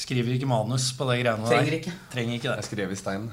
Skriver 0.00 0.38
ikke 0.38 0.48
manus 0.50 0.88
på 0.96 1.10
det 1.10 1.20
greiene 1.20 1.44
der. 1.44 1.50
Trenger 1.58 1.80
ikke. 1.82 1.98
Trenger 2.14 2.38
ikke 2.38 2.50
Jeg 2.54 2.62
det. 2.62 2.70
skrev 2.70 2.94
i 2.94 3.02
stein. 3.02 3.28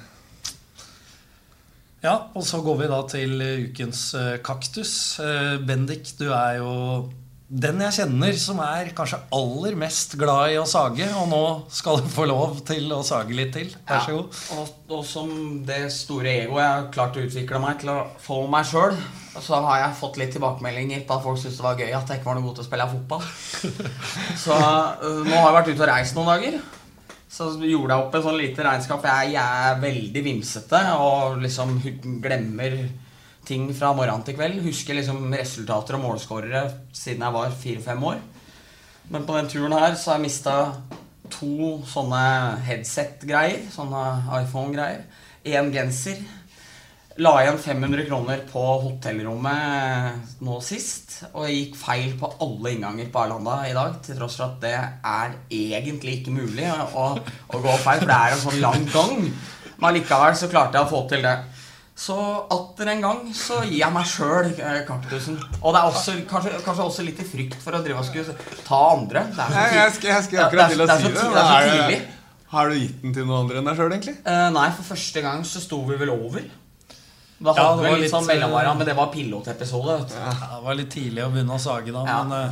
Ja, 2.01 2.15
og 2.33 2.41
så 2.41 2.57
går 2.65 2.79
vi 2.79 2.89
da 2.89 2.99
til 3.09 3.41
eh, 3.45 3.65
ukens 3.69 4.07
eh, 4.17 4.37
kaktus. 4.41 5.19
Eh, 5.21 5.59
Bendik, 5.61 6.15
du 6.17 6.31
er 6.33 6.57
jo 6.57 6.71
den 7.51 7.81
jeg 7.83 7.93
kjenner 7.99 8.37
som 8.39 8.61
er 8.63 8.89
kanskje 8.95 9.19
aller 9.35 9.75
mest 9.77 10.15
glad 10.17 10.53
i 10.53 10.57
å 10.57 10.65
sage. 10.65 11.05
Og 11.19 11.29
nå 11.29 11.43
skal 11.69 12.01
du 12.01 12.09
få 12.09 12.25
lov 12.25 12.63
til 12.65 12.89
å 12.95 13.03
sage 13.05 13.37
litt 13.37 13.53
til. 13.53 13.69
Vær 13.85 14.01
så 14.07 14.17
god. 14.17 14.33
Ja, 14.33 14.57
og, 14.63 14.73
og 14.97 15.05
som 15.05 15.31
det 15.67 15.83
store 15.93 16.33
egoet 16.41 16.63
jeg 16.63 16.71
har 16.71 16.91
klart 16.97 17.21
å 17.21 17.27
utvikle 17.27 17.61
meg 17.61 17.83
til 17.83 17.93
å 17.93 17.99
få 18.25 18.41
meg 18.49 18.65
sjøl, 18.71 18.97
så 19.37 19.61
har 19.67 19.83
jeg 19.85 19.99
fått 20.01 20.17
litt 20.23 20.33
tilbakemeldinger 20.33 21.05
på 21.05 21.19
at 21.19 21.25
folk 21.27 21.37
syntes 21.39 21.61
det 21.61 21.69
var 21.69 21.77
gøy 21.85 21.93
at 21.93 22.09
jeg 22.09 22.19
ikke 22.19 22.31
var 22.31 22.41
noe 22.41 22.49
god 22.49 22.57
til 22.57 22.65
å 22.65 22.69
spille 22.71 22.91
fotball. 22.97 23.31
Så 24.47 24.57
nå 24.57 25.37
har 25.37 25.51
jeg 25.51 25.57
vært 25.59 25.69
ute 25.75 25.83
og 25.83 25.91
reist 25.93 26.17
noen 26.17 26.33
dager. 26.33 26.61
Så 27.31 27.47
gjorde 27.63 27.95
jeg 27.95 28.03
opp 28.03 28.15
et 28.17 28.25
sånn 28.25 28.39
lite 28.41 28.63
regnskap. 28.65 29.05
Jeg, 29.07 29.35
jeg 29.37 29.67
er 29.67 29.79
veldig 29.79 30.23
vimsete 30.25 30.81
og 30.99 31.37
liksom 31.39 31.77
glemmer 32.23 32.75
ting 33.47 33.69
fra 33.75 33.93
morgen 33.95 34.25
til 34.27 34.35
kveld. 34.35 34.59
Husker 34.65 34.97
liksom 34.97 35.31
resultater 35.33 35.95
og 35.95 36.03
målskårere 36.09 36.65
siden 36.91 37.23
jeg 37.23 37.37
var 37.37 37.55
fire-fem 37.63 38.03
år. 38.11 38.19
Men 39.11 39.23
på 39.27 39.37
den 39.37 39.47
turen 39.51 39.77
her 39.77 39.95
så 39.95 40.11
har 40.11 40.19
jeg 40.19 40.27
mista 40.27 40.57
to 41.31 41.79
sånne 41.87 42.21
headset-greier. 42.67 43.63
Sånne 43.71 44.03
iPhone-greier. 44.41 45.07
Én 45.47 45.71
genser. 45.73 46.19
La 47.19 47.31
igjen 47.43 47.57
500 47.59 48.05
kroner 48.07 48.43
på 48.47 48.61
hotellrommet 48.85 50.37
nå 50.45 50.59
sist. 50.63 51.17
Og 51.33 51.43
jeg 51.43 51.57
gikk 51.57 51.79
feil 51.81 52.13
på 52.19 52.29
alle 52.45 52.71
innganger 52.71 53.09
på 53.11 53.19
Arlanda 53.25 53.57
i 53.67 53.73
dag. 53.75 53.97
Til 54.05 54.15
tross 54.15 54.37
for 54.39 54.47
at 54.47 54.61
det 54.63 54.77
er 54.77 55.33
egentlig 55.51 56.21
ikke 56.21 56.35
mulig 56.37 56.69
å, 56.71 57.09
å 57.19 57.63
gå 57.65 57.73
feil, 57.83 57.99
for 57.99 58.07
det 58.07 58.19
er 58.19 58.35
en 58.37 58.45
sånn 58.45 58.61
lang 58.63 58.85
gang. 58.93 59.25
Men 59.75 59.89
allikevel 59.89 60.37
så 60.39 60.47
klarte 60.51 60.79
jeg 60.79 60.87
å 60.87 60.91
få 60.93 61.03
til 61.11 61.27
det. 61.27 61.35
Så 62.01 62.15
atter 62.55 62.93
en 62.93 63.03
gang 63.03 63.19
så 63.35 63.59
gir 63.65 63.81
jeg 63.81 63.93
meg 63.93 64.07
sjøl 64.07 64.53
kaktusen. 64.87 65.35
Og 65.59 65.75
det 65.75 65.81
er 65.81 65.91
også, 65.91 66.15
kanskje, 66.31 66.55
kanskje 66.63 66.87
også 66.87 67.05
litt 67.05 67.19
i 67.19 67.27
frykt 67.27 67.59
for 67.61 67.75
å 67.75 67.83
drive 67.83 67.99
og 67.99 68.07
skulle 68.07 68.37
ta 68.63 68.81
andre. 68.95 69.27
Det 69.35 69.43
er 69.43 69.51
så 69.51 69.59
tidlig. 69.59 69.81
jeg 69.81 69.97
skal, 69.97 70.13
jeg 70.15 70.29
skal 70.29 70.43
akkurat 70.47 70.73
til 70.73 70.87
å 70.87 70.89
si 70.95 71.11
det. 71.11 71.13
det 71.19 71.43
er 71.43 71.67
så 71.67 71.75
tidlig. 71.75 72.01
Har 72.51 72.71
du 72.71 72.79
gitt 72.79 73.03
den 73.03 73.13
til 73.15 73.27
noen 73.27 73.45
andre 73.45 73.59
enn 73.59 73.67
deg 73.67 73.77
sjøl, 73.77 73.93
egentlig? 73.95 74.17
Uh, 74.25 74.47
nei, 74.55 74.65
for 74.79 74.93
første 74.95 75.27
gang 75.27 75.43
så 75.47 75.61
sto 75.63 75.83
vi 75.87 75.99
vel 75.99 76.15
over. 76.15 76.47
Da 77.41 77.53
Ja, 77.57 77.63
hadde 77.71 77.81
det 77.81 77.89
var 77.89 77.97
litt 77.97 78.03
litt, 78.05 78.11
sånn 78.13 78.27
mellomvara, 78.29 78.69
eh, 78.71 78.75
men 78.77 78.85
det 78.87 78.95
var 78.95 79.07
pilotepisode. 79.13 79.95
Ja, 80.13 80.33
det 80.57 80.63
var 80.63 80.75
litt 80.77 80.91
tidlig 80.93 81.23
å 81.25 81.31
begynne 81.33 81.57
å 81.57 81.59
sage 81.59 81.91
da, 81.91 82.05
Ja. 82.05 82.23
men 82.23 82.37
eh, 82.45 82.51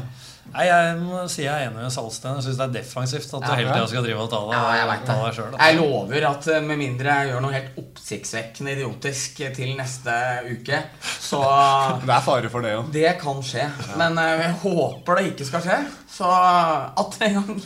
Nei, 0.50 0.64
jeg 0.66 0.96
må 0.98 1.30
si 1.30 1.44
jeg 1.44 1.54
er 1.54 1.68
enig 1.70 1.78
med 1.78 1.92
Salsten. 1.94 2.34
Jeg 2.40 2.42
syns 2.48 2.58
det 2.58 2.64
er 2.66 2.82
defensivt 2.82 3.34
at 3.38 3.44
du 3.44 3.52
Ja. 3.52 3.56
hele 3.60 3.70
tida 3.76 3.88
skal 3.92 4.02
drive 4.02 4.18
og 4.24 4.32
ta 4.32 4.40
deg 4.48 4.56
Ja, 4.58 4.72
jeg 4.80 4.88
vet 4.90 5.06
det. 5.06 5.18
deg 5.20 5.34
sjøl. 5.38 5.58
Jeg 5.60 5.78
lover 5.78 6.26
at 6.32 6.48
eh, 6.48 6.60
med 6.66 6.78
mindre 6.80 7.06
jeg 7.06 7.30
gjør 7.30 7.42
noe 7.46 7.54
helt 7.54 7.76
oppsiktsvekkende 7.78 8.74
idiotisk 8.74 9.36
til 9.60 9.76
neste 9.78 10.16
uke, 10.50 10.80
så 11.22 11.44
Det 12.02 12.10
er 12.16 12.26
fare 12.26 12.50
for 12.50 12.62
det 12.66 12.74
òg. 12.80 12.90
Det 12.92 13.14
kan 13.22 13.44
skje. 13.46 13.70
Men 13.96 14.18
eh, 14.18 14.42
jeg 14.48 14.56
håper 14.64 15.16
det 15.22 15.28
ikke 15.36 15.46
skal 15.52 15.62
skje. 15.62 15.80
Så 16.10 16.26
at 16.26 17.22
en 17.22 17.34
gang 17.38 17.62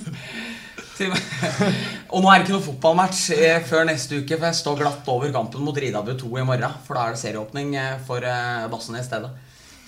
Og 0.93 2.21
nå 2.21 2.29
er 2.29 2.37
det 2.37 2.43
ikke 2.45 2.53
noe 2.53 2.65
fotballmatch 2.67 3.21
eh, 3.35 3.59
før 3.65 3.87
neste 3.89 4.19
uke, 4.21 4.37
for 4.37 4.45
jeg 4.49 4.59
står 4.59 4.79
glatt 4.81 5.09
over 5.09 5.31
kampen 5.33 5.63
mot 5.65 5.77
Ridabu 5.77 6.13
2 6.19 6.29
i 6.41 6.45
morgen. 6.45 6.75
For 6.85 6.97
da 6.97 7.07
er 7.07 7.15
det 7.15 7.21
serieåpning 7.23 7.73
eh, 7.79 7.95
for 8.07 8.25
eh, 8.27 8.67
Bassene 8.71 9.01
i 9.01 9.05
stedet. 9.05 9.31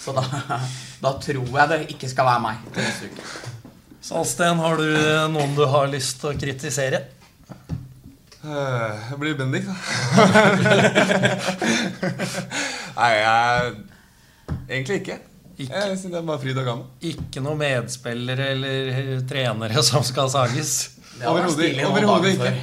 Så 0.01 0.15
da, 0.15 0.23
da 1.03 1.13
tror 1.21 1.45
jeg 1.45 1.71
det 1.71 1.81
ikke 1.95 2.09
skal 2.11 2.29
være 2.29 2.45
meg 2.47 2.63
til 2.71 2.87
neste 2.87 3.11
uke. 3.11 3.27
Salsten, 4.05 4.61
har 4.61 4.81
du 4.81 4.89
noen 5.33 5.55
du 5.57 5.63
har 5.69 5.89
lyst 5.89 6.19
til 6.21 6.33
å 6.33 6.37
kritisere? 6.37 7.01
Jeg 8.45 9.17
blir 9.17 9.33
Bendik, 9.39 9.65
da. 9.65 9.73
Nei, 12.99 13.13
jeg 13.17 13.71
Egentlig 14.69 14.99
ikke. 15.01 15.17
Ikke. 15.55 15.71
Jeg 15.71 15.97
synes 15.97 16.11
det 16.11 16.19
er 16.19 16.27
bare 16.27 16.41
fryd 16.41 16.57
og 16.59 16.67
gammen. 16.67 16.87
Ikke 17.07 17.41
noen 17.43 17.59
medspillere 17.61 18.49
eller 18.51 19.21
trenere 19.29 19.83
som 19.87 20.03
skal 20.03 20.27
sages? 20.33 20.73
Overhodet 21.23 22.33
ikke. 22.35 22.53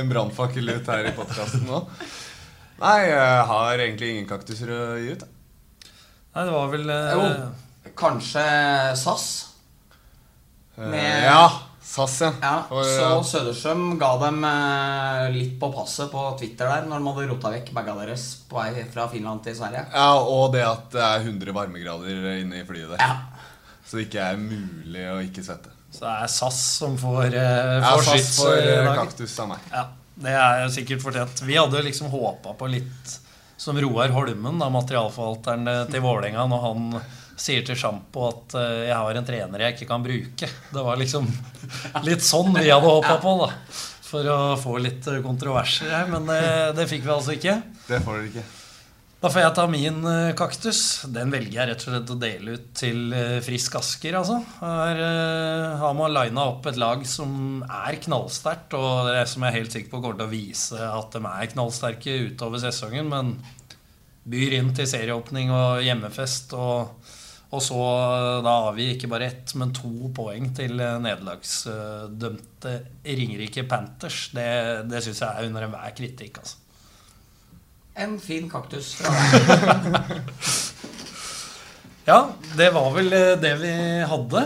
En 0.00 0.08
brannfakkel 0.10 0.68
ut 0.76 0.88
her 0.92 1.08
i 1.08 1.14
podkasten 1.16 1.64
nå. 1.68 1.82
Nei, 2.78 2.98
jeg 3.08 3.46
har 3.50 3.80
egentlig 3.82 4.10
ingen 4.14 4.28
kaktuser 4.30 4.70
å 4.70 4.80
gi 5.00 5.14
ut. 5.16 5.24
Nei, 6.36 6.44
det 6.44 6.52
var 6.54 6.68
vel 6.70 6.90
eh, 6.94 7.14
Jo, 7.16 7.92
kanskje 7.98 8.44
SAS. 9.00 9.24
Eh, 10.76 10.84
Med- 10.92 11.24
Ja, 11.26 11.46
SAS, 11.88 12.18
ja. 12.20 12.28
Ja, 12.44 12.52
For, 12.68 12.84
så 12.84 13.00
ja. 13.08 13.22
Søderstrøm 13.24 13.86
ga 13.98 14.10
dem 14.26 14.44
eh, 14.44 15.24
litt 15.34 15.56
på 15.58 15.72
passet 15.74 16.12
på 16.12 16.26
Twitter 16.38 16.68
der 16.70 16.86
når 16.86 17.00
de 17.00 17.08
hadde 17.16 17.26
rota 17.32 17.52
vekk 17.56 17.72
baga 17.74 17.96
deres 18.02 18.28
på 18.50 18.60
vei 18.60 18.84
fra 18.92 19.08
Finland 19.10 19.42
til 19.48 19.56
Sverige. 19.58 19.86
ja, 19.94 20.10
Og 20.20 20.52
det 20.54 20.62
at 20.68 20.86
det 20.94 21.02
er 21.08 21.24
100 21.24 21.56
varmegrader 21.56 22.30
inne 22.44 22.60
i 22.60 22.68
flyet 22.68 22.92
der. 22.94 23.02
Ja. 23.02 23.16
Så 23.88 23.96
det 23.98 24.06
ikke 24.10 24.28
er 24.34 24.36
mulig 24.44 25.08
å 25.08 25.18
ikke 25.24 25.42
svette. 25.46 25.72
Så 25.90 26.04
det 26.04 26.10
er 26.12 26.32
SAS 26.32 26.58
som 26.78 26.98
får, 27.00 27.32
eh, 27.32 27.78
får 27.84 28.02
ja, 28.02 28.02
skyts 28.10 28.34
for 28.42 28.58
eh, 28.60 28.90
kaktus 28.98 29.38
av 29.40 29.48
meg. 29.54 29.70
Ja, 29.72 29.86
det 30.24 30.34
er 30.36 30.60
jo 30.64 30.74
sikkert 30.74 31.04
fortjent. 31.04 31.40
Vi 31.48 31.56
hadde 31.56 31.80
jo 31.80 31.86
liksom 31.86 32.12
håpa 32.12 32.52
på 32.58 32.68
litt 32.70 33.14
som 33.58 33.78
Roar 33.80 34.12
Holmen, 34.14 34.60
da, 34.60 34.68
materialforvalteren 34.70 35.70
eh, 35.70 35.84
til 35.90 36.04
Vålerenga, 36.04 36.44
når 36.50 36.66
han 36.66 37.00
sier 37.38 37.64
til 37.66 37.78
Sjampo 37.78 38.28
at 38.28 38.54
uh, 38.58 38.82
'jeg 38.82 38.96
har 38.98 39.18
en 39.18 39.26
trener 39.26 39.62
jeg 39.62 39.76
ikke 39.76 39.88
kan 39.92 40.04
bruke'. 40.04 40.50
Det 40.74 40.84
var 40.84 40.98
liksom 40.98 41.26
litt 42.08 42.24
sånn 42.26 42.50
vi 42.56 42.70
hadde 42.70 42.86
håpa 42.86 43.18
på, 43.22 43.34
da. 43.44 43.50
For 44.08 44.30
å 44.32 44.38
få 44.58 44.78
litt 44.82 45.06
eh, 45.06 45.20
kontroverser 45.22 45.90
her. 45.92 46.06
Men 46.10 46.26
det, 46.26 46.42
det 46.78 46.88
fikk 46.90 47.04
vi 47.06 47.12
altså 47.14 47.34
ikke. 47.36 47.60
Det 47.86 48.00
får 48.04 48.18
dere 48.18 48.30
ikke. 48.32 48.46
Da 49.18 49.26
får 49.34 49.42
jeg 49.42 49.54
ta 49.56 49.64
min 49.66 49.96
eh, 50.06 50.30
kaktus. 50.38 50.80
Den 51.10 51.32
velger 51.34 51.56
jeg 51.56 51.68
rett 51.72 51.80
og 51.82 51.88
slett 51.90 52.10
å 52.14 52.16
dele 52.22 52.52
ut 52.54 52.66
til 52.78 53.10
eh, 53.10 53.40
Frisk 53.42 53.74
Asker, 53.80 54.14
altså. 54.14 54.36
Her 54.60 55.00
eh, 55.02 55.72
har 55.80 55.96
man 55.98 56.12
lina 56.14 56.44
opp 56.52 56.68
et 56.70 56.78
lag 56.78 57.02
som 57.02 57.64
er 57.66 57.98
knallsterkt, 58.04 58.76
og 58.78 59.08
det 59.08 59.16
er 59.18 59.26
som 59.26 59.42
jeg 59.42 59.50
er 59.50 59.58
helt 59.58 59.74
sikker 59.74 59.90
på 59.90 59.98
kommer 60.04 60.20
til 60.20 60.28
å 60.28 60.30
vise 60.30 60.78
at 60.86 61.10
de 61.16 61.22
er 61.32 61.50
knallsterke 61.50 62.14
utover 62.28 62.62
sesongen, 62.62 63.10
men 63.10 63.34
byr 64.28 64.54
inn 64.60 64.70
til 64.78 64.86
serieåpning 64.86 65.50
og 65.50 65.82
hjemmefest, 65.82 66.54
og, 66.54 67.10
og 67.50 67.60
så 67.64 67.82
da 68.46 68.54
avgi 68.68 68.86
ikke 68.92 69.10
bare 69.10 69.32
ett, 69.32 69.50
men 69.58 69.74
to 69.74 70.12
poeng 70.14 70.54
til 70.54 70.78
nederlagsdømte 70.78 72.78
Ringerike 73.02 73.66
Panthers. 73.66 74.30
Det, 74.36 74.48
det 74.86 75.02
syns 75.02 75.26
jeg 75.26 75.32
er 75.32 75.50
under 75.50 75.66
enhver 75.66 75.90
kritikk, 75.98 76.38
altså. 76.44 76.67
En 77.98 78.14
fin 78.22 78.46
kaktus 78.50 78.92
fra 78.98 79.10
deg. 79.98 80.32
Ja, 82.08 82.18
det 82.56 82.70
var 82.72 82.92
vel 82.94 83.12
eh, 83.12 83.34
det 83.42 83.52
vi 83.60 83.72
hadde. 84.08 84.44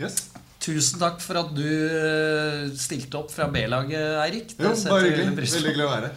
Yes. 0.00 0.16
Tusen 0.60 0.98
takk 1.00 1.20
for 1.22 1.38
at 1.40 1.52
du 1.56 1.66
eh, 1.66 2.64
stilte 2.80 3.20
opp 3.20 3.30
fra 3.32 3.46
B-laget, 3.52 4.16
Eirik. 4.24 4.54
Det 4.58 4.66
Jo, 4.66 4.72
setter 4.76 4.96
bare 4.96 5.04
vi 5.04 5.10
hyggelig. 5.12 5.26
veldig 5.28 5.38
pris 5.38 5.52
på. 5.52 5.56
Veldig 5.60 5.70
hyggelig 5.70 5.86
å 5.86 5.92
være 5.92 6.10
her. 6.10 6.16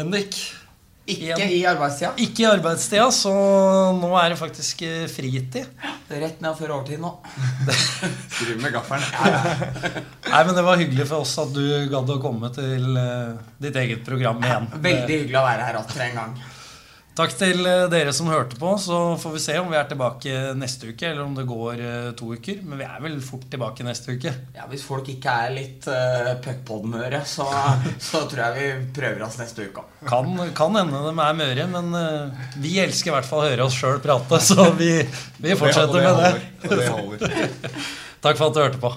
Bendik. 0.00 0.38
Ikke 1.06 1.46
i 1.54 1.60
arbeidstida. 1.68 2.12
Ikke 2.18 2.42
i 2.42 2.46
arbeidstida, 2.50 3.06
så 3.14 3.32
nå 3.94 4.08
er 4.18 4.32
det 4.32 4.38
faktisk 4.40 4.82
fritid. 5.12 5.68
Det 6.08 6.16
er 6.16 6.22
Rett 6.24 6.42
ned 6.42 6.58
før 6.58 6.74
overtid 6.80 6.98
nå. 7.02 7.12
Skriv 8.36 8.58
med 8.62 8.74
gaffelen. 8.74 9.06
Nei, 10.26 10.42
men 10.48 10.52
Det 10.58 10.64
var 10.66 10.82
hyggelig 10.82 11.06
for 11.06 11.22
oss 11.22 11.36
at 11.42 11.54
du 11.54 11.62
gadd 11.92 12.10
å 12.10 12.18
komme 12.22 12.50
til 12.54 12.98
eh, 12.98 13.38
ditt 13.62 13.78
eget 13.82 14.02
program 14.06 14.42
igjen. 14.42 14.68
Veldig 14.74 15.20
hyggelig 15.22 15.40
å 15.40 15.46
være 15.46 15.68
her 15.70 15.80
atter 15.84 16.06
en 16.08 16.20
gang. 16.20 16.36
Takk 17.16 17.32
til 17.32 17.64
eh, 17.64 17.86
dere 17.88 18.12
som 18.12 18.28
hørte 18.28 18.58
på. 18.60 18.74
Så 18.80 18.96
får 19.20 19.32
vi 19.32 19.40
se 19.40 19.54
om 19.56 19.70
vi 19.72 19.78
er 19.78 19.86
tilbake 19.88 20.32
neste 20.58 20.90
uke, 20.92 21.08
eller 21.08 21.24
om 21.24 21.32
det 21.36 21.46
går 21.48 21.80
eh, 21.80 22.10
to 22.18 22.28
uker. 22.36 22.60
Men 22.68 22.82
vi 22.82 22.84
er 22.84 23.00
vel 23.06 23.16
fort 23.24 23.46
tilbake 23.52 23.86
neste 23.86 24.18
uke. 24.18 24.34
Ja, 24.56 24.66
Hvis 24.68 24.84
folk 24.84 25.08
ikke 25.08 25.32
er 25.46 25.54
litt 25.54 25.88
uh, 25.88 26.34
puckpod-møre, 26.44 27.22
så, 27.28 27.46
så 28.02 28.26
tror 28.28 28.42
jeg 28.44 28.56
vi 28.58 28.92
prøver 29.00 29.24
oss 29.24 29.40
neste 29.40 29.70
uke. 29.70 29.86
Kan, 30.04 30.36
kan 30.56 30.76
hende 30.76 31.02
de 31.06 31.14
er 31.14 31.40
møre, 31.40 31.68
men 31.72 31.90
uh, 31.96 32.46
vi 32.60 32.76
elsker 32.84 33.14
i 33.14 33.16
hvert 33.16 33.28
fall 33.28 33.46
å 33.46 33.48
høre 33.48 33.68
oss 33.70 33.80
sjøl 33.80 34.00
prate, 34.04 34.42
så 34.44 34.70
vi, 34.76 34.92
vi 35.40 35.56
fortsetter 35.56 36.04
med 36.04 36.20
det. 36.20 37.44
Takk 38.24 38.36
for 38.36 38.50
at 38.50 38.56
du 38.56 38.64
hørte 38.66 38.82
på. 38.82 38.92